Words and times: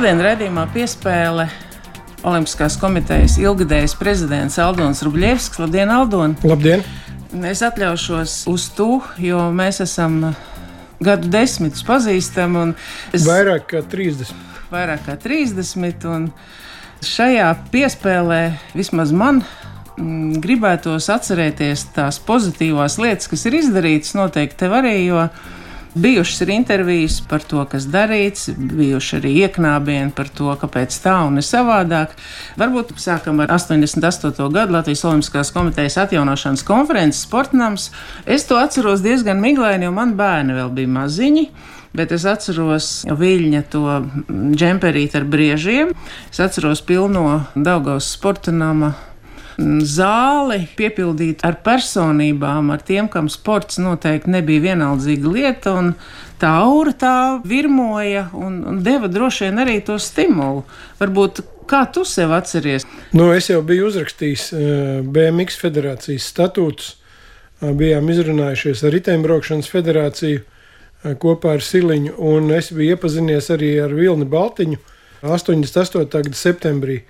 Šodien 0.00 0.22
redzējumā 0.24 0.62
piespēle 0.72 1.44
Olimpiskās 2.24 2.78
komitejas 2.80 3.34
ilgadējais 3.36 3.92
prezidents 4.00 4.54
Aldons 4.56 5.02
Rubļevskis. 5.04 5.60
Labdien, 5.60 5.92
Aldon! 5.92 6.38
Labdien! 6.40 6.80
Es 7.50 7.60
atļaušos 7.66 8.38
uz 8.48 8.64
to, 8.78 9.02
jo 9.20 9.42
mēs 9.52 9.82
esam 9.84 10.16
gadu 11.04 11.28
desmitus 11.28 11.84
pazīstami. 11.84 12.70
Es... 13.12 13.28
Vairāk 13.28 13.68
kā 13.74 13.84
30. 13.92 14.32
Vairāk 14.72 15.04
kā 15.10 15.18
30. 15.20 16.08
Un 16.08 16.30
šajā 17.04 17.52
piespēlē 17.68 18.42
vismaz 18.72 19.12
man 19.12 19.44
mm, 19.44 20.40
gribētos 20.40 21.12
atcerēties 21.12 21.90
tās 22.00 22.24
pozitīvās 22.24 22.96
lietas, 23.04 23.28
kas 23.28 23.44
ir 23.52 23.60
izdarītas. 23.60 24.16
Noteikti 24.16 24.62
tev 24.64 24.80
arī, 24.80 24.96
jo 25.10 25.28
Bijušas 25.94 26.40
ir 26.40 26.50
intervijas 26.54 27.16
par 27.28 27.42
to, 27.42 27.64
kas 27.66 27.88
darīts, 27.90 28.52
bijuši 28.54 29.16
arī 29.18 29.32
ieknābieni 29.42 30.12
par 30.14 30.28
to, 30.30 30.52
kāpēc 30.60 30.94
tā 31.02 31.16
un 31.26 31.40
ne 31.40 31.42
savādāk. 31.42 32.14
Varbūt 32.60 32.92
sākam 33.02 33.42
ar 33.42 33.50
88. 33.56 34.30
gadu 34.54 34.76
Latvijas 34.76 35.02
Olimpiskās 35.10 35.50
komitejas 35.50 35.98
atjaunošanas 36.04 36.62
konferences 36.68 37.24
sportnams. 37.26 37.88
Es 38.22 38.46
to 38.46 38.60
atceros 38.62 39.02
diezgan 39.02 39.42
miglaini, 39.42 39.88
jo 39.88 39.96
man 39.96 40.14
bērni 40.14 40.54
vēl 40.60 40.70
bija 40.78 40.94
maziņi. 40.94 41.46
Bet 41.90 42.12
es 42.14 42.22
atceros 42.22 42.90
viļņa 43.10 43.66
to 43.72 43.84
džemperīti 44.30 45.18
ar 45.18 45.26
briežiem. 45.26 45.90
Es 46.30 46.38
atceros 46.38 46.86
pilno 46.86 47.40
Daugaus 47.58 48.12
sporta 48.14 48.54
nama 48.54 48.94
zāli 49.84 50.62
piepildīt 50.78 51.44
ar 51.46 51.58
personībām, 51.64 52.72
ar 52.74 52.82
tiem, 52.86 53.08
kam 53.12 53.28
sports 53.32 53.80
noteikti 53.82 54.32
nebija 54.32 54.70
vienaldzīga 54.70 55.32
lieta. 55.34 55.74
Tā 56.40 56.52
aura 56.62 56.94
tā 56.96 57.16
virmoja 57.44 58.28
un, 58.36 58.62
un 58.66 58.78
deva 58.84 59.10
droši 59.12 59.48
vien 59.48 59.60
arī 59.64 59.80
to 59.84 59.98
stimulu. 60.00 60.64
Varbūt 61.00 61.42
kā 61.70 61.84
tu 61.92 62.06
sev 62.08 62.32
atceries? 62.32 62.86
Nu, 63.12 63.28
es 63.36 63.50
jau 63.50 63.60
biju 63.66 63.90
uzrakstījis 63.90 64.46
eh, 64.52 64.64
BMX 65.04 65.60
federācijas 65.60 66.30
statūtus. 66.32 66.96
Uh, 67.60 67.74
bijām 67.76 68.06
izrunājušies 68.08 68.80
ar 68.88 68.94
Riteņbraukšanas 68.94 69.66
federāciju 69.68 70.38
uh, 70.40 71.12
kopā 71.20 71.58
ar 71.58 71.64
Siliņu, 71.64 72.14
un 72.30 72.48
es 72.56 72.70
biju 72.72 72.94
iepazinies 72.94 73.50
arī 73.52 73.74
ar 73.84 73.92
Vilni 73.92 74.24
Baltiņu 74.24 74.78
88. 75.20 76.06
gada 76.08 76.38
septembrī. 76.40 77.02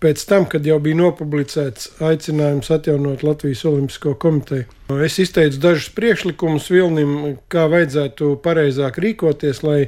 Pēc 0.00 0.22
tam, 0.24 0.46
kad 0.48 0.64
jau 0.64 0.78
bija 0.80 0.96
nopublicēts 0.96 1.90
aicinājums 2.00 2.70
atjaunot 2.72 3.20
Latvijas 3.20 3.66
Olimpisko 3.68 4.14
komiteju. 4.16 4.64
Es 5.04 5.18
izteicu 5.20 5.60
dažus 5.60 5.90
priekšlikumus 5.92 6.70
Vilnim, 6.72 7.10
kā 7.52 7.66
vajadzētu 7.68 8.30
pareizāk 8.40 8.96
rīkoties, 9.04 9.60
lai 9.66 9.82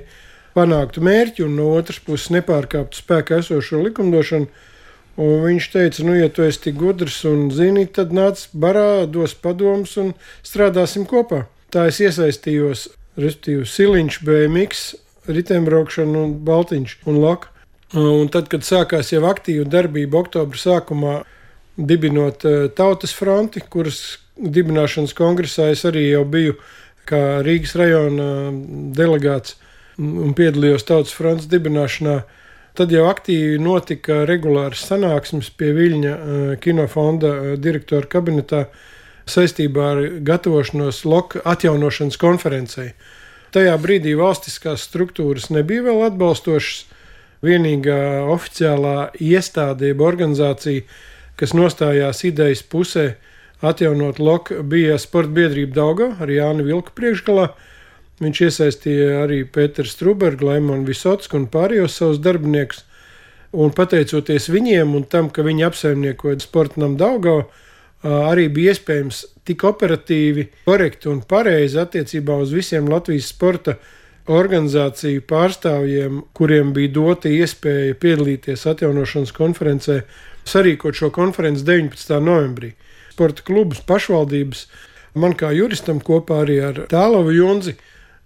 panāktu 0.52 1.00
mērķi 1.00 1.46
un 1.46 1.56
no 1.56 1.70
otras 1.78 2.02
puses 2.04 2.28
nepārkāptu 2.34 3.00
spēkā 3.00 3.40
esošo 3.40 3.80
likumdošanu. 3.86 4.50
Un 5.22 5.32
viņš 5.46 5.68
teica, 5.72 6.04
nu, 6.08 6.16
ja 6.16 6.28
tu 6.32 6.44
esi 6.44 6.60
tik 6.66 6.76
gudrs 6.80 7.18
un 7.28 7.48
zini, 7.52 7.84
tad 7.88 8.12
nāc 8.16 8.46
barā, 8.52 9.04
dos 9.08 9.32
padomus 9.36 9.96
un 10.00 10.12
strādāsim 10.44 11.04
kopā. 11.08 11.46
Tā 11.72 11.86
es 11.88 12.00
iesaistījos, 12.04 12.86
respektīvi, 13.20 13.64
Siliņš, 13.68 14.20
BMX, 14.28 14.84
riteņbraukšana 15.28 16.26
un 16.26 16.36
Baltiņš 16.44 16.98
un 17.08 17.20
Laka. 17.24 17.51
Un 17.92 18.28
tad, 18.32 18.46
kad 18.48 18.64
sākās 18.64 19.10
jau 19.12 19.20
aktīva 19.28 19.66
darbība 19.68 20.22
oktobra 20.22 20.56
sākumā, 20.56 21.16
dibinot 21.76 22.44
eh, 22.48 22.68
Tautas 22.72 23.12
fronti, 23.12 23.60
kuras 23.60 24.18
dibināšanas 24.36 25.12
kongresā 25.16 25.68
es 25.72 25.84
arī 25.88 26.06
jau 26.08 26.22
biju 26.28 26.56
kā 27.08 27.42
Rīgas 27.44 27.74
rajona 27.76 28.28
delegāts 28.96 29.58
un 30.00 30.32
piedalījos 30.36 30.86
Tautas 30.88 31.12
fronts 31.12 31.50
dibināšanā. 31.52 32.22
Tad 32.72 32.92
jau 32.94 33.04
aktīvi 33.10 33.58
notika 33.60 34.22
regulāras 34.24 34.86
sanāksmes 34.88 35.50
pie 35.52 35.74
Viļņa 35.76 36.12
eh, 36.12 36.54
kinofonda 36.64 37.34
eh, 37.34 37.56
direktora 37.60 38.08
kabinetā 38.08 38.62
saistībā 39.28 39.90
ar 39.90 40.00
gatavošanos 40.24 41.04
loka 41.04 41.44
atjaunošanas 41.44 42.16
konferencei. 42.18 42.94
Tajā 43.52 43.76
brīdī 43.76 44.16
valstiskās 44.16 44.88
struktūras 44.88 45.50
nebija 45.52 45.84
vēl 45.90 46.06
atbalstošas, 46.08 46.86
vienīgā 47.42 48.22
oficiālā 48.32 49.10
iestāde, 49.20 49.90
jeb 49.90 50.02
organizācija, 50.04 50.84
kas 51.38 51.54
nostājās 51.58 52.22
idejas 52.28 52.62
pusē, 52.62 53.16
atjaunot 53.62 54.18
loku, 54.22 54.62
bija 54.62 54.98
Sporta 54.98 55.32
biedrība 55.36 55.76
Dauga 55.76 56.08
ar 56.22 56.30
Jānu 56.30 56.66
Vilku 56.66 56.94
priekšgalā. 56.98 57.50
Viņš 58.22 58.40
iesaistīja 58.46 59.22
arī 59.24 59.42
Pēteru 59.48 59.90
Strunbergu, 59.90 60.46
Lemonu 60.50 60.86
Visotsku 60.86 61.38
un 61.38 61.48
pārējos 61.50 61.96
savus 61.98 62.20
darbiniekus. 62.22 62.84
Un 63.52 63.72
pateicoties 63.74 64.48
viņiem 64.48 64.94
un 64.96 65.04
tam, 65.04 65.28
ka 65.28 65.44
viņi 65.44 65.66
apsaimniekoja 65.66 66.40
sportam 66.40 66.94
Daugau, 67.00 67.42
arī 68.02 68.48
bija 68.52 68.72
iespējams 68.72 69.24
tik 69.46 69.64
operatīvi, 69.68 70.46
korekti 70.66 71.10
un 71.10 71.20
pareizi 71.28 71.80
attiecībā 71.82 72.38
uz 72.42 72.54
visiem 72.54 72.88
Latvijas 72.90 73.28
sporta 73.34 73.76
organizāciju 74.30 75.24
pārstāvjiem, 75.26 76.22
kuriem 76.36 76.72
bija 76.76 76.92
dota 76.94 77.30
iespēja 77.32 77.96
piedalīties 77.98 78.66
atjaunošanas 78.70 79.34
konferencē, 79.34 80.02
sarīkot 80.46 80.98
šo 80.98 81.10
konferenci 81.14 81.64
19. 81.66 82.18
novembrī. 82.22 82.72
Sporta 83.12 83.44
klubus, 83.46 83.82
pašvaldības, 83.86 84.66
man 85.18 85.34
kā 85.38 85.50
juristam 85.56 86.00
kopā 86.00 86.42
arī 86.46 86.60
ar 86.64 86.84
Tālovu 86.90 87.34
Junzi. 87.34 87.76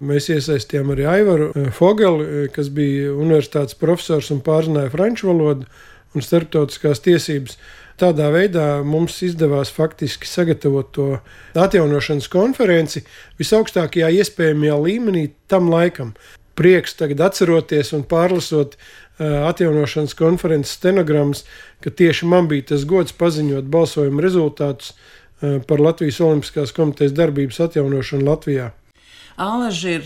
Mēs 0.06 0.28
iesaistījām 0.28 0.92
arī 0.92 1.06
Aivaru 1.08 1.50
eh, 1.54 1.70
Fogeli, 1.72 2.24
eh, 2.26 2.48
kas 2.52 2.68
bija 2.68 3.14
universitātes 3.16 3.78
profesors 3.80 4.28
un 4.34 4.42
pārzināja 4.44 4.92
franču 4.92 5.30
valodu 5.30 5.64
un 6.14 6.24
starptautiskās 6.24 7.00
tiesības. 7.04 7.56
Tādā 7.96 8.28
veidā 8.28 8.82
mums 8.84 9.14
izdevās 9.24 9.70
faktiski 9.72 10.28
sagatavot 10.28 10.90
to 10.92 11.06
atjaunošanas 11.56 12.28
konferenci 12.28 13.06
visaugstākajā 13.40 14.10
iespējamajā 14.18 14.76
līmenī 14.84 15.22
tam 15.48 15.70
laikam. 15.72 16.12
Prieks 16.56 16.96
tagad 16.96 17.22
atceroties 17.24 17.94
un 17.96 18.04
pārlasot 18.08 18.76
atjaunošanas 19.18 20.12
konferences 20.16 20.76
stenogrammas, 20.76 21.44
ka 21.80 21.88
tieši 21.88 22.28
man 22.28 22.50
bija 22.52 22.72
tas 22.72 22.84
gods 22.88 23.16
paziņot 23.16 23.68
balsojuma 23.72 24.24
rezultātus 24.24 24.92
par 25.40 25.80
Latvijas 25.80 26.20
Olimpiskās 26.24 26.72
komitejas 26.76 27.16
darbības 27.16 27.60
atjaunošanu 27.64 28.28
Latvijā. 28.28 28.74
Alaži 29.36 29.98
ir 29.98 30.04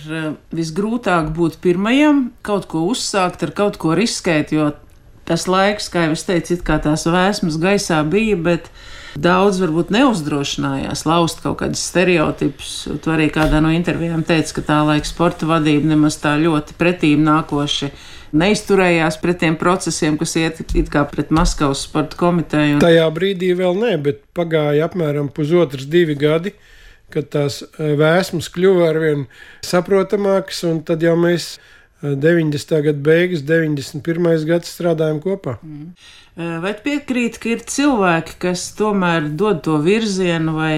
visgrūtāk 0.55 1.31
būt 1.35 1.59
pirmajam, 1.63 2.33
kaut 2.47 2.67
ko 2.71 2.83
uzsākt, 2.91 3.43
ar 3.47 3.55
kaut 3.55 3.79
ko 3.83 3.95
riskēt, 3.99 4.51
jo 4.55 4.73
tas 5.31 5.47
laiks, 5.51 5.89
kā 5.93 6.09
jau 6.09 6.15
es 6.19 6.27
teicu, 6.27 6.59
it 6.59 6.65
kā 6.67 6.81
tās 6.83 7.07
vēsmas 7.07 7.59
gaisā 7.63 8.03
bija, 8.11 8.37
bet 8.37 8.71
daudz 9.19 9.59
varbūt 9.63 9.91
neuzdrošinājās 9.95 11.07
laust 11.07 11.43
kaut 11.45 11.61
kādus 11.63 11.83
stereotipus. 11.91 12.75
Tu 13.03 13.13
arī 13.15 13.31
kādā 13.33 13.63
no 13.63 13.73
intervijām 13.75 14.23
teici, 14.27 14.57
ka 14.59 14.67
tā 14.67 14.81
laika 14.87 15.09
sporta 15.09 15.49
vadība 15.51 15.93
nemaz 15.95 16.19
tā 16.23 16.37
ļoti 16.43 16.79
pretīm 16.79 17.23
nākoši 17.27 17.91
neizturējās 18.37 19.19
pret 19.23 19.41
tiem 19.43 19.57
procesiem, 19.59 20.19
kas 20.19 20.37
iet 20.39 20.61
it 20.63 20.91
kā 20.93 21.03
pret 21.11 21.33
Maskavas 21.35 21.85
sporta 21.87 22.19
komiteju. 22.21 22.79
Un... 22.79 22.85
Tajā 22.85 23.07
brīdī 23.15 23.53
vēl 23.59 23.79
nē, 23.79 23.95
bet 24.05 24.23
pagāja 24.37 24.87
apmēram 24.87 25.31
pusotrs, 25.35 25.89
divi 25.91 26.19
gadi. 26.19 26.55
Kad 27.11 27.27
tās 27.33 27.59
eh, 27.65 27.97
vēsmas 27.99 28.47
kļuva 28.55 28.93
ar 28.93 29.01
vien 29.03 29.23
saprotamākas, 29.67 30.63
un 30.69 30.79
tad 30.87 31.03
jau 31.03 31.17
mēs 31.19 31.57
90. 32.03 32.83
gada 32.83 32.99
beigas, 32.99 33.45
91. 33.45 34.45
gads 34.49 34.73
strādājam 34.73 35.21
kopā. 35.21 35.59
Mm. 35.61 35.93
Vai 36.63 36.75
piekrīt, 36.79 37.37
ka 37.43 37.51
ir 37.53 37.65
cilvēki, 37.69 38.39
kas 38.41 38.71
tomēr 38.79 39.29
dod 39.37 39.61
to 39.67 39.77
virzienu 39.85 40.55
vai 40.57 40.75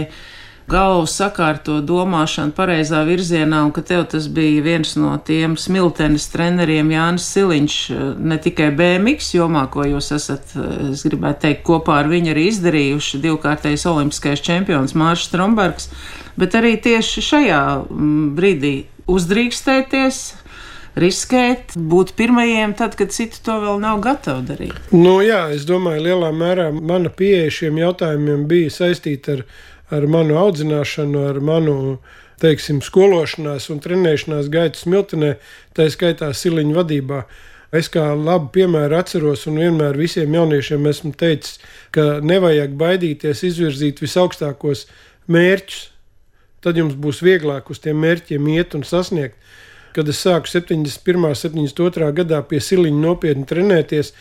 galvu 0.71 1.07
sakārto 1.11 1.81
domāšanu 1.85 2.55
pareizā 2.57 3.03
virzienā, 3.07 3.61
un 3.67 3.73
ka 3.75 3.83
tev 3.87 4.07
tas 4.11 4.27
bija 4.33 4.63
viens 4.65 4.95
no 4.97 5.13
tiem 5.27 5.57
smiltenes 5.61 6.29
treneriem 6.33 6.91
Jānis 6.95 7.27
Siliņš, 7.35 7.79
ne 8.19 8.39
tikai 8.43 8.71
BMX 8.79 9.35
jomā, 9.37 9.67
ko 9.71 9.87
jūs 9.87 10.13
esat, 10.17 10.55
es 10.91 11.05
gribētu 11.07 11.47
teikt, 11.47 11.65
kopā 11.69 12.01
ar 12.03 12.11
viņu 12.11 12.35
arī 12.35 12.49
izdarījuši, 12.51 13.23
divkārtais 13.27 13.87
olimpiskais 13.91 14.43
čempions 14.43 14.97
Māršs 14.99 15.29
Strombergs, 15.31 15.91
bet 16.41 16.57
arī 16.59 16.77
tieši 16.83 17.27
šajā 17.29 17.63
brīdī 18.39 18.77
uzdrīkstēties, 19.13 20.23
riskēt, 20.99 21.77
būt 21.77 22.15
pirmajiem, 22.19 22.75
tad, 22.79 22.97
kad 22.99 23.13
citi 23.15 23.41
to 23.45 23.59
vēl 23.63 23.79
nav 23.83 24.01
gatavi 24.05 24.47
darīt? 24.49 24.91
Nu, 24.95 25.21
jā, 25.25 25.47
es 25.55 25.67
domāju, 25.69 26.05
lielā 26.09 26.33
mērā 26.37 26.71
mana 26.75 27.13
pieeja 27.13 27.53
šiem 27.61 27.81
jautājumiem 27.81 28.45
bija 28.51 28.73
saistīta 28.73 29.39
ar, 29.39 29.47
ar 29.93 30.09
manu 30.11 30.37
audzināšanu, 30.41 31.25
ar 31.31 31.41
manu 31.45 31.77
teiksim, 32.43 32.83
skološanās 32.83 33.71
un 33.73 33.81
trenēšanās 33.83 34.51
gaitu 34.53 34.83
smiltenē, 34.83 35.37
tā 35.77 35.89
skaitā 35.93 36.33
siliņu 36.37 36.77
vadībā. 36.81 37.23
Es 37.73 37.89
kā 37.89 38.11
labu 38.13 38.51
piemēru 38.53 38.99
atceros, 38.99 39.47
un 39.49 39.57
vienmēr 39.63 39.97
visiem 39.97 40.35
jauniešiem 40.37 40.91
esmu 40.91 41.15
teicis, 41.17 41.57
ka 41.95 42.21
nevajag 42.21 42.75
baidīties 42.77 43.47
izvirzīt 43.49 44.03
visaugstākos 44.05 44.85
mērķus. 45.33 45.87
Tad 46.63 46.77
jums 46.79 46.99
būs 47.01 47.23
vieglāk 47.25 47.73
uz 47.73 47.81
tiem 47.83 47.97
mērķiem 48.05 48.51
iet 48.53 48.77
un 48.77 48.85
sasniegt. 48.87 49.39
Kad 49.97 50.09
es 50.09 50.21
sāku 50.25 50.51
71. 50.51 51.27
un 51.29 51.37
72. 51.39 52.11
gadā 52.17 52.43
pie 52.49 52.61
siliņa 52.63 53.01
nopietni 53.03 53.49
trenēties, 53.49 54.13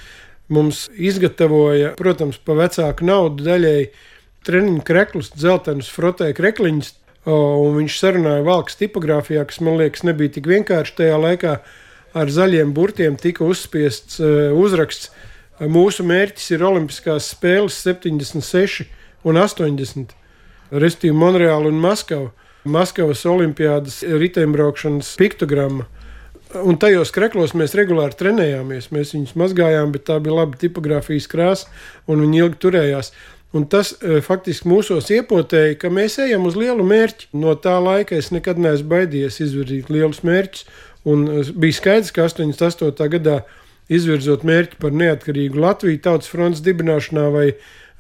mums 0.52 0.86
izgatavoja, 1.00 1.94
protams, 2.00 2.40
pa 2.44 2.58
vecāku 2.60 3.08
naudu 3.08 3.46
daļēji 3.48 3.92
treniņu 4.48 4.84
kreklus, 4.86 5.32
dzeltenus 5.36 5.92
frotē 5.94 6.32
krekliņus, 6.36 6.94
un 7.32 7.78
viņš 7.78 7.98
sarunāja 8.02 8.46
valks 8.46 8.80
tipogrāfijā, 8.80 9.46
kas 9.48 9.62
man 9.62 9.78
liekas 9.82 10.06
nebija 10.08 10.38
tik 10.38 10.50
vienkārši 10.50 10.98
tajā 10.98 11.20
laikā. 11.22 11.60
Ar 12.18 12.28
zaļiem 12.28 12.74
burtiem 12.76 13.16
tika 13.16 13.46
uzspiests 13.48 14.18
uh, 14.20 14.52
uzraksts. 14.58 15.14
Mūsu 15.62 16.04
mērķis 16.04 16.50
ir 16.56 16.64
Olimpiskās 16.66 17.30
spēles 17.32 17.78
76 17.86 18.88
un 19.30 19.38
80, 19.40 20.12
respektīvi 20.74 21.16
Monreāla 21.16 21.70
un 21.70 21.78
Maskava. 21.80 22.32
Maskavas 22.64 23.24
olimpiādas 23.26 24.02
riteņbraukšanas 24.06 25.16
piktogramma. 25.18 25.88
Un 26.68 26.76
tajos 26.78 27.14
kreklos 27.16 27.56
mēs 27.56 27.74
regulāri 27.80 28.18
trenējāmies. 28.20 28.90
Mēs 28.92 29.14
viņus 29.16 29.38
mazgājām, 29.40 29.94
bet 29.96 30.04
tā 30.10 30.18
bija 30.22 30.42
laba 30.42 30.60
tipogrāfijas 30.60 31.30
krāsa, 31.32 31.70
un 32.12 32.22
viņi 32.26 32.44
ilgi 32.44 32.60
turējās. 32.66 33.14
Un 33.56 33.66
tas 33.72 33.92
e, 34.00 34.20
faktiski 34.24 34.70
mūsos 34.72 35.10
iepotēja, 35.12 35.76
ka 35.80 35.90
mēs 35.92 36.20
ejam 36.24 36.46
uz 36.48 36.56
lielu 36.60 36.84
mērķi. 36.88 37.32
No 37.40 37.56
tā 37.60 37.74
laika 37.84 38.16
es 38.20 38.30
nekad 38.32 38.60
neesmu 38.62 38.92
baidījies 38.94 39.42
izvirzīt 39.48 39.90
lielus 39.92 40.22
mērķus. 40.28 40.68
Un 41.08 41.26
e, 41.28 41.42
bija 41.52 41.80
skaidrs, 41.80 42.14
ka 42.16 42.28
88. 42.30 43.10
gadā 43.16 43.42
izvirzot 43.92 44.46
mērķi 44.48 44.80
par 44.80 44.96
neatkarīgu 44.96 45.60
Latviju 45.60 46.00
tautas 46.04 46.32
fronts 46.32 46.64
dibināšanā 46.64 47.28
vai 47.34 47.48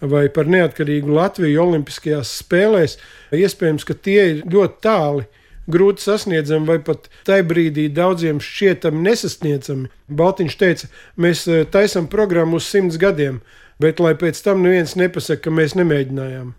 vai 0.01 0.25
par 0.33 0.49
neatkarīgu 0.49 1.13
Latviju 1.13 1.61
Olimpiskajās 1.63 2.33
spēlēs, 2.41 2.97
iespējams, 3.35 3.85
ka 3.87 3.95
tie 3.95 4.19
ir 4.33 4.43
ļoti 4.49 4.83
tāli. 4.83 5.27
Grūti 5.71 6.01
sasniedzami, 6.03 6.65
vai 6.67 6.79
pat 6.83 7.05
tajā 7.27 7.45
brīdī 7.47 7.85
daudziem 7.93 8.41
šķietami 8.41 9.03
nesasniedzami. 9.05 9.91
Baltiņš 10.09 10.55
teica, 10.57 10.89
mēs 11.21 11.45
eh, 11.47 11.61
taisām 11.69 12.09
programmu 12.11 12.57
uz 12.57 12.65
simts 12.67 12.97
gadiem, 12.99 13.39
bet 13.79 14.01
lai 14.01 14.15
pēc 14.17 14.41
tam 14.43 14.65
neviens 14.65 14.97
nepasaka, 14.97 15.45
ka 15.45 15.53
mēs 15.53 15.77
nemēģinājām. 15.77 16.49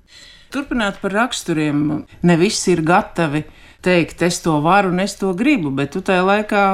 Turpināt 0.54 1.00
par 1.02 1.16
raksturiem. 1.16 1.82
Ne 2.22 2.38
visi 2.38 2.76
ir 2.76 2.84
gatavi 2.86 3.42
teikt, 3.82 4.22
es 4.22 4.38
to 4.44 4.54
varu 4.62 4.92
un 4.94 5.02
es 5.02 5.16
to 5.18 5.34
gribu, 5.34 5.74
bet 5.74 5.96
tu 5.96 6.02
tajā 6.04 6.22
laikā 6.28 6.64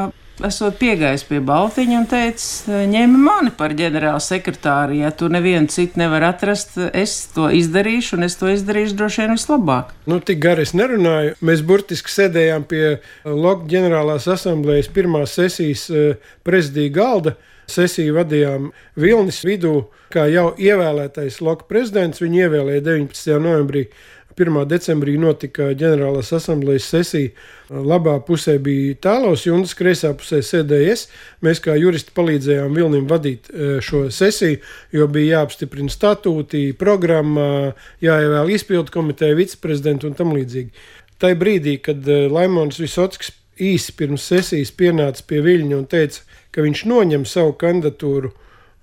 esot 0.47 0.77
piegājis 0.79 1.25
pie 1.29 1.41
Baltiņa 1.45 1.97
un 1.99 2.07
teicis, 2.09 2.69
ņem 2.69 3.17
mani 3.25 3.53
par 3.57 3.75
ģenerāla 3.79 4.21
sekretāru. 4.23 4.97
Ja 5.01 5.11
tu 5.15 5.31
nevienu 5.33 5.71
citu 5.73 6.01
nevar 6.01 6.29
atrast, 6.31 6.77
es 6.93 7.17
to 7.35 7.49
izdarīšu, 7.55 8.17
un 8.19 8.29
es 8.29 8.39
to 8.41 8.51
izdarīšu 8.53 8.97
droši 8.99 9.25
vien 9.25 9.35
vislabāk. 9.35 9.93
Nu, 10.11 10.21
tik 10.21 10.41
gari 10.45 10.67
es 10.67 10.75
nerunāju. 10.79 11.37
Mēs 11.45 11.65
burtiski 11.67 12.13
sēdējām 12.15 12.67
pie 12.71 12.83
Loka 13.27 13.69
ģenerālās 13.71 14.29
asamblējas 14.35 14.91
pirmās 14.95 15.37
sesijas 15.39 15.89
eh, 15.91 16.33
prezidija 16.47 16.95
galda. 17.01 17.37
Sesiju 17.69 18.15
vadījām 18.17 18.71
Vilnis 18.97 19.43
vidū, 19.45 19.91
kā 20.09 20.25
jau 20.33 20.55
ievēlētais 20.57 21.43
Loka 21.45 21.67
prezidents. 21.69 22.23
Viņu 22.23 22.47
ievēlēja 22.47 22.85
19. 22.87 23.35
novembrī 23.45 23.83
1. 24.39 24.59
decembrī 24.71 25.17
notika 25.19 25.73
ģenerālās 25.75 26.31
asamblejas 26.37 26.87
sesija. 26.93 27.33
Labā 27.69 28.15
pusē 28.25 28.55
bija 28.63 28.95
tālos 29.03 29.43
jūnas, 29.45 29.75
kreisā 29.77 30.13
pusē 30.17 30.39
sēdēja 30.47 30.93
es. 30.95 31.07
Mēs 31.45 31.61
kā 31.65 31.75
juristi 31.77 32.15
palīdzējām 32.17 32.79
Vilnim 32.79 33.09
vadīt 33.11 33.51
e, 33.51 33.71
šo 33.85 34.07
sesiju, 34.15 34.61
jo 34.95 35.09
bija 35.13 35.41
jāapstiprina 35.41 35.91
statūti, 35.93 36.71
programma, 36.79 37.75
jāievēl 38.05 38.55
izpildu 38.55 38.95
komiteja, 38.95 39.37
viceprezidentu 39.39 40.09
un 40.09 40.17
tam 40.19 40.33
līdzīgi. 40.37 40.87
Tā 41.19 41.35
brīdī, 41.39 41.81
kad 41.83 42.07
e, 42.07 42.21
Laimons 42.31 42.79
Visotskis 42.79 43.35
īsi 43.59 43.97
pirms 43.99 44.29
sesijas 44.31 44.71
pienāca 44.71 45.27
pie 45.27 45.43
Viļņa 45.43 45.81
un 45.81 45.89
teica, 45.91 46.23
ka 46.55 46.63
viņš 46.63 46.85
noņem 46.89 47.27
savu 47.27 47.57
kandidatūru 47.59 48.31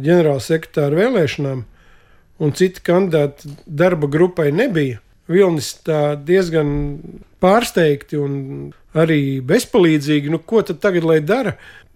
ģenerāla 0.03 0.43
sekretāra 0.43 0.99
vēlēšanām, 0.99 1.63
un 2.43 2.53
citi 2.59 2.83
kandidāti 2.83 3.55
darba 3.65 4.11
grupai 4.11 4.51
nebija, 4.51 4.99
Vilnis 5.31 5.71
diezgan 6.27 6.69
pārsteigti 7.41 8.19
un 8.21 8.35
arī 8.95 9.41
bezpalīdzīgi. 9.45 10.31
Nu, 10.33 10.39
ko 10.39 10.61
tad 10.65 10.81
tagad 10.83 11.07
lai 11.07 11.19
dara? 11.25 11.55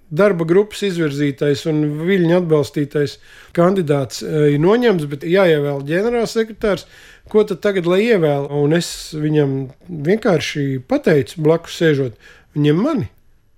Darba 0.10 0.46
grupas 0.50 0.82
izvirzītais 0.88 1.68
un 1.70 1.84
viļņa 2.02 2.40
atbalstītais 2.40 3.20
kandidāts 3.54 4.24
e, 4.26 4.56
ir 4.56 4.64
noņemts, 4.64 5.06
bet 5.12 5.26
jāievēl 5.30 5.84
ģenerālsekretārs. 5.86 6.88
Ko 7.30 7.44
tad 7.46 7.62
tagad 7.62 7.86
lai 7.86 8.00
ievēl? 8.08 8.48
Un 8.58 8.74
es 8.74 8.90
viņam 9.14 9.54
vienkārši 10.10 10.80
pateicu, 10.90 11.44
blakus 11.46 11.78
sēžot, 11.78 12.18
viņam 12.58 12.82
mani. 12.88 13.06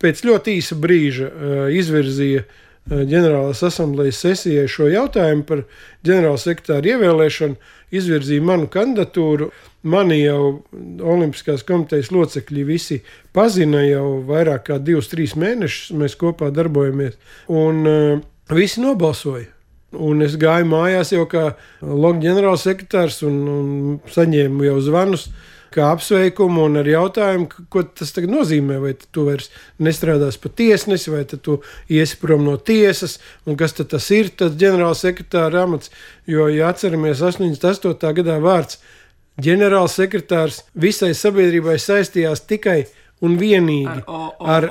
Pēc 0.04 0.26
ļoti 0.28 0.58
īsa 0.58 0.76
brīža 0.82 1.30
uh, 1.30 1.64
izvirzīja 1.72 2.44
uh, 2.44 2.52
ģenerālās 2.90 3.62
asamblejas 3.64 4.20
sesijai 4.26 4.68
šo 4.72 4.90
jautājumu 4.92 5.46
par 5.48 5.64
ģenerālsekretāru 6.08 6.96
ievēlēšanu, 6.96 7.56
izvirzīja 7.92 8.44
manu 8.46 8.70
kandidatūru. 8.72 9.52
Mani 9.92 10.20
jau 10.22 10.62
Olimpiskās 11.02 11.64
komitejas 11.68 12.12
locekļi 12.14 12.66
visi 12.68 13.00
pazina 13.34 13.82
jau 13.86 14.20
vairāk 14.28 14.68
kā 14.70 14.78
divus, 14.82 15.10
trīs 15.12 15.34
mēnešus. 15.40 15.96
Mēs 15.98 16.18
kopā 16.20 16.52
darbojamies, 16.54 17.18
un 17.50 17.82
uh, 17.90 18.22
visi 18.54 18.84
nobalsoja. 18.84 19.50
Un 19.92 20.24
es 20.24 20.38
gāju 20.40 20.70
mājās 20.72 21.10
jau 21.12 21.26
kā 21.28 21.50
Logs 21.84 22.24
ģenerālsekretārs 22.24 23.18
un, 23.28 23.40
un 23.52 23.98
saņēmu 24.08 24.64
jau 24.70 24.78
zvanus 24.86 25.26
kā 25.72 25.90
apsveikumu 25.96 26.66
un 26.68 26.80
ar 26.82 26.88
jautājumu, 26.90 27.66
ko 27.72 27.84
tas 27.84 28.14
nozīmē. 28.16 28.80
Vai 28.84 28.94
tu 29.00 29.26
vairs 29.30 29.50
nestrādās 29.80 30.40
par 30.42 30.54
tiesnesi, 30.60 31.12
vai 31.14 31.24
tu 31.26 31.60
iesi 31.90 32.20
prom 32.22 32.46
no 32.46 32.58
tiesas, 32.58 33.20
un 33.46 33.60
kas 33.60 33.74
tas 33.80 34.10
ir, 34.12 34.32
tas 34.36 34.56
ģenerālsekretāra 34.60 35.66
amats. 35.66 35.92
Jo, 36.28 36.48
ja 36.52 36.72
atceramies 36.72 37.24
88. 37.24 38.14
gadā 38.22 38.40
vārds 38.44 38.82
ģenerālsekretārs 39.42 40.64
visai 40.76 41.14
sabiedrībai 41.18 41.78
saistījās 41.80 42.44
tikai 42.50 42.82
ar 42.84 43.01
un 43.26 43.36
vienīgi 43.38 43.90
ar, 43.90 44.02
o, 44.08 44.22
o, 44.30 44.48
ar, 44.50 44.68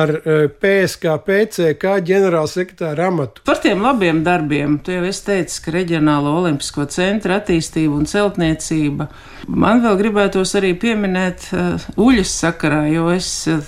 ar 0.00 0.12
e, 0.16 0.36
PSKPC 0.62 1.70
kā 1.80 1.96
ģenerālsekretāra 2.04 3.08
amatu. 3.10 3.44
Par 3.46 3.60
tiem 3.62 3.84
labiem 3.84 4.22
darbiem, 4.26 4.76
tu 4.84 4.92
jau 4.94 5.04
esi 5.08 5.24
teicis, 5.30 5.62
ka 5.64 5.74
reģionālo 5.74 6.34
olimpisko 6.42 6.88
centru 6.92 7.36
attīstība 7.36 7.96
un 7.96 8.10
celtniecība. 8.10 9.08
Man 9.48 9.80
vēl 9.84 9.96
gribētos 10.02 10.56
arī 10.58 10.74
pieminēt 10.80 11.48
uh, 11.54 11.88
uļas 11.96 12.36
sakarā, 12.44 12.84
jo 12.92 13.08
es 13.14 13.30
uh, 13.52 13.64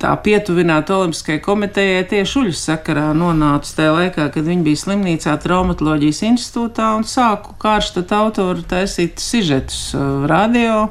tā 0.00 0.12
pietuvināta 0.22 0.96
Olimpiskajai 0.98 1.40
komitejai 1.44 2.04
tieši 2.10 2.38
uļas 2.42 2.62
sakarā 2.68 3.06
nonācu 3.16 3.72
tajā 3.78 3.94
laikā, 3.96 4.28
kad 4.34 4.44
viņi 4.44 4.66
bija 4.66 4.82
slimnīcā 4.82 5.36
traumatoloģijas 5.42 6.22
institūtā 6.30 6.92
un 6.98 7.06
sāku 7.08 7.56
kārštat 7.62 8.12
autoru 8.16 8.64
taisīt 8.68 9.22
sižetus 9.22 9.88
radio 10.28 10.86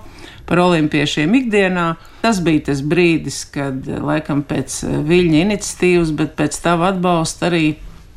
par 0.50 0.62
olimpiešiem 0.66 1.34
ikdienā. 1.42 1.88
Tas 2.22 2.40
bija 2.46 2.68
tas 2.70 2.82
brīdis, 2.86 3.44
kad 3.54 3.86
laikam 3.86 4.44
pēc 4.48 4.78
eh, 4.86 4.96
Viļņa 5.10 5.42
iniciatīvas, 5.48 6.14
bet 6.18 6.38
pēc 6.40 6.62
tava 6.64 6.92
atbalsta 6.94 7.50
arī 7.50 7.66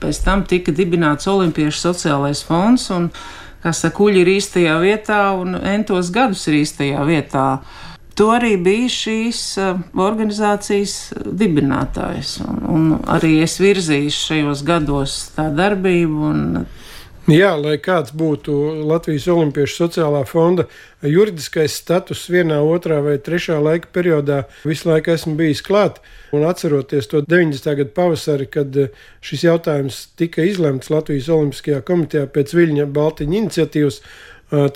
pēc 0.03 0.23
tam 0.25 0.45
tika 0.49 0.73
dibināts 0.75 1.29
Olimpiešu 1.31 1.89
sociālais 1.89 2.45
fonds. 2.47 2.89
Un, 2.95 3.11
kā 3.63 3.75
saka, 3.75 3.97
kuģi 3.99 4.23
ir 4.23 4.33
īstajā 4.37 4.79
vietā 4.85 5.23
un 5.35 5.59
entos 5.59 6.13
gadus 6.15 6.47
ir 6.51 6.61
īstajā 6.63 7.05
vietā. 7.09 7.49
To 8.19 8.33
arī 8.35 8.57
bija 8.59 8.91
šīs 8.91 9.41
uh, 9.63 9.79
organizācijas 10.03 11.13
dibinātājs. 11.39 12.41
Un, 12.43 12.57
un 12.75 12.89
arī 13.15 13.37
es 13.45 13.59
virzīju 13.63 14.15
šajos 14.15 14.65
gados 14.67 15.19
tā 15.37 15.47
darbību. 15.55 16.33
Jā, 17.29 17.51
lai 17.61 17.75
kāds 17.77 18.15
būtu 18.17 18.55
Latvijas 18.89 19.27
Olimpiešu 19.29 19.83
sociālā 19.83 20.23
fonda 20.25 20.65
juridiskais 21.05 21.75
status 21.77 22.23
vienā, 22.33 22.63
otrā 22.65 23.03
vai 23.05 23.19
trešā 23.21 23.59
laika 23.61 23.91
periodā, 23.93 24.39
visu 24.65 24.89
laiku 24.89 25.13
esmu 25.13 25.35
bijis 25.37 25.61
klāt. 25.67 25.99
Un 26.33 26.47
atceroties 26.49 27.11
to 27.11 27.21
90. 27.21 27.67
gada 27.83 27.93
pavasari, 27.93 28.47
kad 28.49 28.79
šis 29.21 29.45
jautājums 29.45 29.99
tika 30.17 30.47
izlemts 30.49 30.89
Latvijas 30.89 31.29
Olimpiskajā 31.35 31.83
komitejā 31.85 32.31
pēc 32.33 32.55
Viļņa 32.57 32.87
Baltiņa 32.97 33.37
iniciatīvas, 33.43 33.99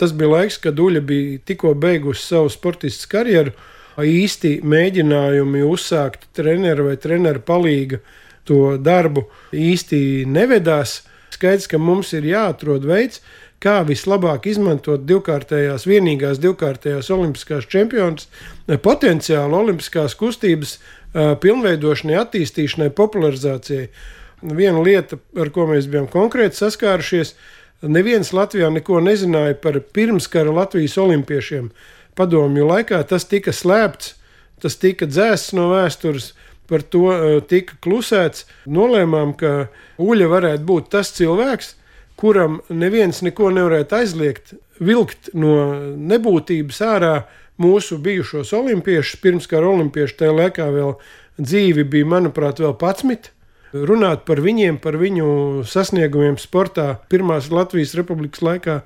tas 0.03 0.13
bija 0.13 0.35
laiks, 0.35 0.59
kad 0.61 0.83
Uļa 0.85 1.01
bija 1.09 1.39
tikko 1.49 1.73
beigusi 1.73 2.27
savu 2.35 2.51
sportistu 2.53 3.09
karjeru. 3.15 3.55
Īsti 3.97 4.59
mēģinājumi 4.61 5.65
uzsākt 5.69 6.29
treneru 6.37 6.91
vai 6.91 6.99
treneru 7.01 7.41
palīga 7.49 8.03
to 8.45 8.77
darbu 8.77 9.25
īsti 9.57 10.03
nevedās 10.29 10.99
skaidrs, 11.33 11.69
ka 11.71 11.81
mums 11.81 12.13
ir 12.17 12.27
jāatrod 12.29 12.87
veids, 12.89 13.23
kā 13.63 13.81
vislabāk 13.87 14.49
izmantot 14.51 15.05
divkārtējās, 15.07 15.87
vienīgās 15.87 16.41
divkārtējās 16.43 17.11
olimpiskās 17.15 17.69
čempionas 17.71 18.27
eh, 18.27 18.79
potenciālu 18.83 19.61
olimpiskās 19.61 20.17
kustības 20.19 20.77
uh, 20.79 21.35
pilnveidošanai, 21.41 22.19
attīstīšanai, 22.25 22.91
popularizācijai. 22.97 23.89
Viena 24.43 24.83
lieta, 24.83 25.21
ar 25.39 25.53
ko 25.55 25.69
mēs 25.71 25.87
bijām 25.91 26.09
konkrēti 26.11 26.59
saskārušies, 26.59 27.37
neviens 27.87 28.33
Latvijā 28.35 28.73
neko 28.75 28.99
nezināja 29.05 29.55
par 29.63 29.79
pirmskara 29.95 30.51
Latvijas 30.55 30.97
olimpiešiem. 30.99 31.71
Padomju 32.19 32.67
laikā 32.67 32.99
tas 33.09 33.29
tika 33.31 33.55
slēpts, 33.55 34.17
tas 34.63 34.79
tika 34.83 35.07
dzēsts 35.07 35.55
no 35.59 35.71
vēstures. 35.71 36.33
Par 36.73 36.85
to 36.89 37.13
tika 37.51 37.77
klusēts. 37.85 38.47
Nolēmām, 38.73 39.37
ka 39.37 39.69
Uļa 40.03 40.31
varētu 40.33 40.67
būt 40.69 40.91
tas 40.97 41.13
cilvēks, 41.19 41.75
kuram 42.17 42.61
neviens 42.73 43.21
neko 43.25 43.51
nevarētu 43.53 43.99
aizliegt, 44.01 44.55
vilkt 44.81 45.31
no 45.37 45.57
nebūtības 46.13 46.81
ārā 46.89 47.15
mūsu 47.63 48.01
bijušos 48.03 48.55
olimpiešus. 48.57 49.21
Pirmskara 49.23 49.69
olimpieši 49.69 50.19
tajā 50.23 50.35
laikā 50.41 50.71
vēl 50.73 50.97
dzīvi 51.43 51.85
bija, 51.93 52.09
manuprāt, 52.17 52.63
vēl 52.63 52.75
11 52.81 53.31
runāt 53.73 54.27
par 54.29 54.41
viņiem, 54.45 54.79
par 54.83 54.99
viņu 55.01 55.65
sasniegumiem 55.69 56.37
sportā, 56.41 56.99
Pirmās 57.09 57.49
Latvijas 57.53 57.95
Republikas 57.97 58.43
laikā, 58.45 58.81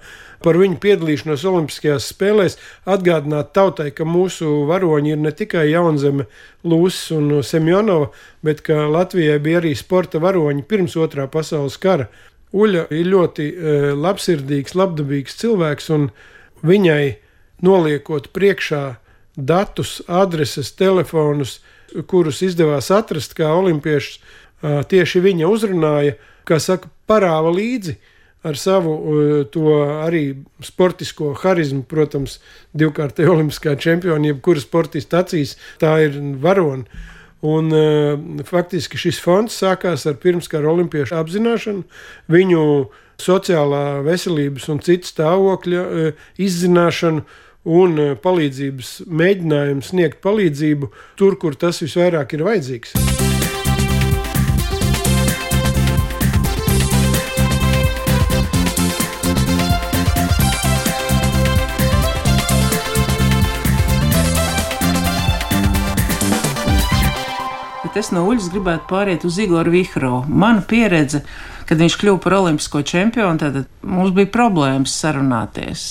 par 0.45 0.59
viņu 0.61 0.79
piedalīšanos 0.83 1.45
Olimpiskajās 1.49 2.09
spēlēs, 2.13 2.59
atgādināt 2.87 3.53
tautai, 3.57 3.91
ka 3.91 4.07
mūsu 4.07 4.67
varoņi 4.71 5.15
ir 5.15 5.21
ne 5.23 5.33
tikai 5.35 5.67
Jaunzeme, 5.73 6.29
Lūsis 6.67 7.13
un 7.17 7.43
Semjonova, 7.47 8.13
bet 8.47 8.63
ka 8.67 8.87
Latvijai 8.91 9.39
bija 9.43 9.61
arī 9.63 9.75
sporta 9.79 10.23
varoņi 10.23 10.67
pirms 10.69 10.97
otrā 10.99 11.27
pasaules 11.31 11.79
kara. 11.83 12.09
Uļa 12.57 12.87
ir 12.95 13.11
ļoti 13.11 13.47
e, 13.51 13.79
labsirdīgs, 13.99 14.77
labdabīgs 14.79 15.35
cilvēks, 15.41 15.91
un 15.93 16.11
viņai 16.67 17.17
noliekot 17.67 18.31
priekšā 18.37 18.85
datus, 19.37 19.99
adreses, 20.07 20.71
telefonus, 20.73 21.61
kurus 22.09 22.41
izdevās 22.43 22.91
atrast 22.95 23.37
kā 23.37 23.51
olimpiešus, 23.55 24.21
tieši 24.63 25.23
viņa 25.25 25.49
uzrunāja, 25.51 26.17
kā 26.47 26.61
saka, 26.63 26.91
parāva 27.09 27.53
līdzi 27.55 27.97
ar 28.47 28.59
savu 28.59 28.95
to 29.51 29.73
arī 30.05 30.23
sportisko 30.63 31.33
harizmu, 31.41 31.83
protams, 31.89 32.39
divkārtēji 32.79 33.33
olimpiskā 33.33 33.75
čempiona, 33.81 34.31
jebkura 34.31 34.63
sportista 34.63 35.25
acīs, 35.25 35.57
tā 35.83 35.97
ir 36.07 36.21
varona. 36.43 36.87
Un, 37.47 37.69
faktiski 38.49 38.99
šis 38.99 39.19
fonds 39.23 39.59
sākās 39.61 40.07
ar 40.09 40.17
pirmskara 40.23 40.71
olimpiešu 40.71 41.19
apzināšanu, 41.19 41.85
viņu 42.33 42.63
sociālā 43.23 44.01
veselības 44.07 44.71
un 44.73 44.81
citu 44.85 45.11
stāvokļa 45.13 45.85
izzināšanu 46.43 47.27
un 47.77 48.03
palīdzības 48.23 48.97
mēģinājumu 49.11 49.85
sniegt 49.85 50.23
palīdzību 50.25 50.91
tur, 51.19 51.39
kur 51.41 51.59
tas 51.59 51.83
visvairāk 51.85 52.39
ir 52.39 52.47
vajadzīgs. 52.47 53.26
Bet 67.97 68.05
es 68.05 68.11
no 68.13 68.27
Uļas 68.29 68.51
gribētu 68.53 68.85
pāriet 68.91 69.23
uz 69.25 69.39
Igoru 69.41 69.73
Vihro. 69.73 70.19
Mana 70.29 70.61
pieredze, 70.69 71.23
kad 71.65 71.81
viņš 71.81 71.95
kļuva 71.97 72.21
par 72.21 72.35
olimpisko 72.37 72.83
čempionu, 72.85 73.41
tad 73.41 73.57
mums 73.89 74.13
bija 74.13 74.29
problēmas 74.35 74.93
sarunāties 75.01 75.85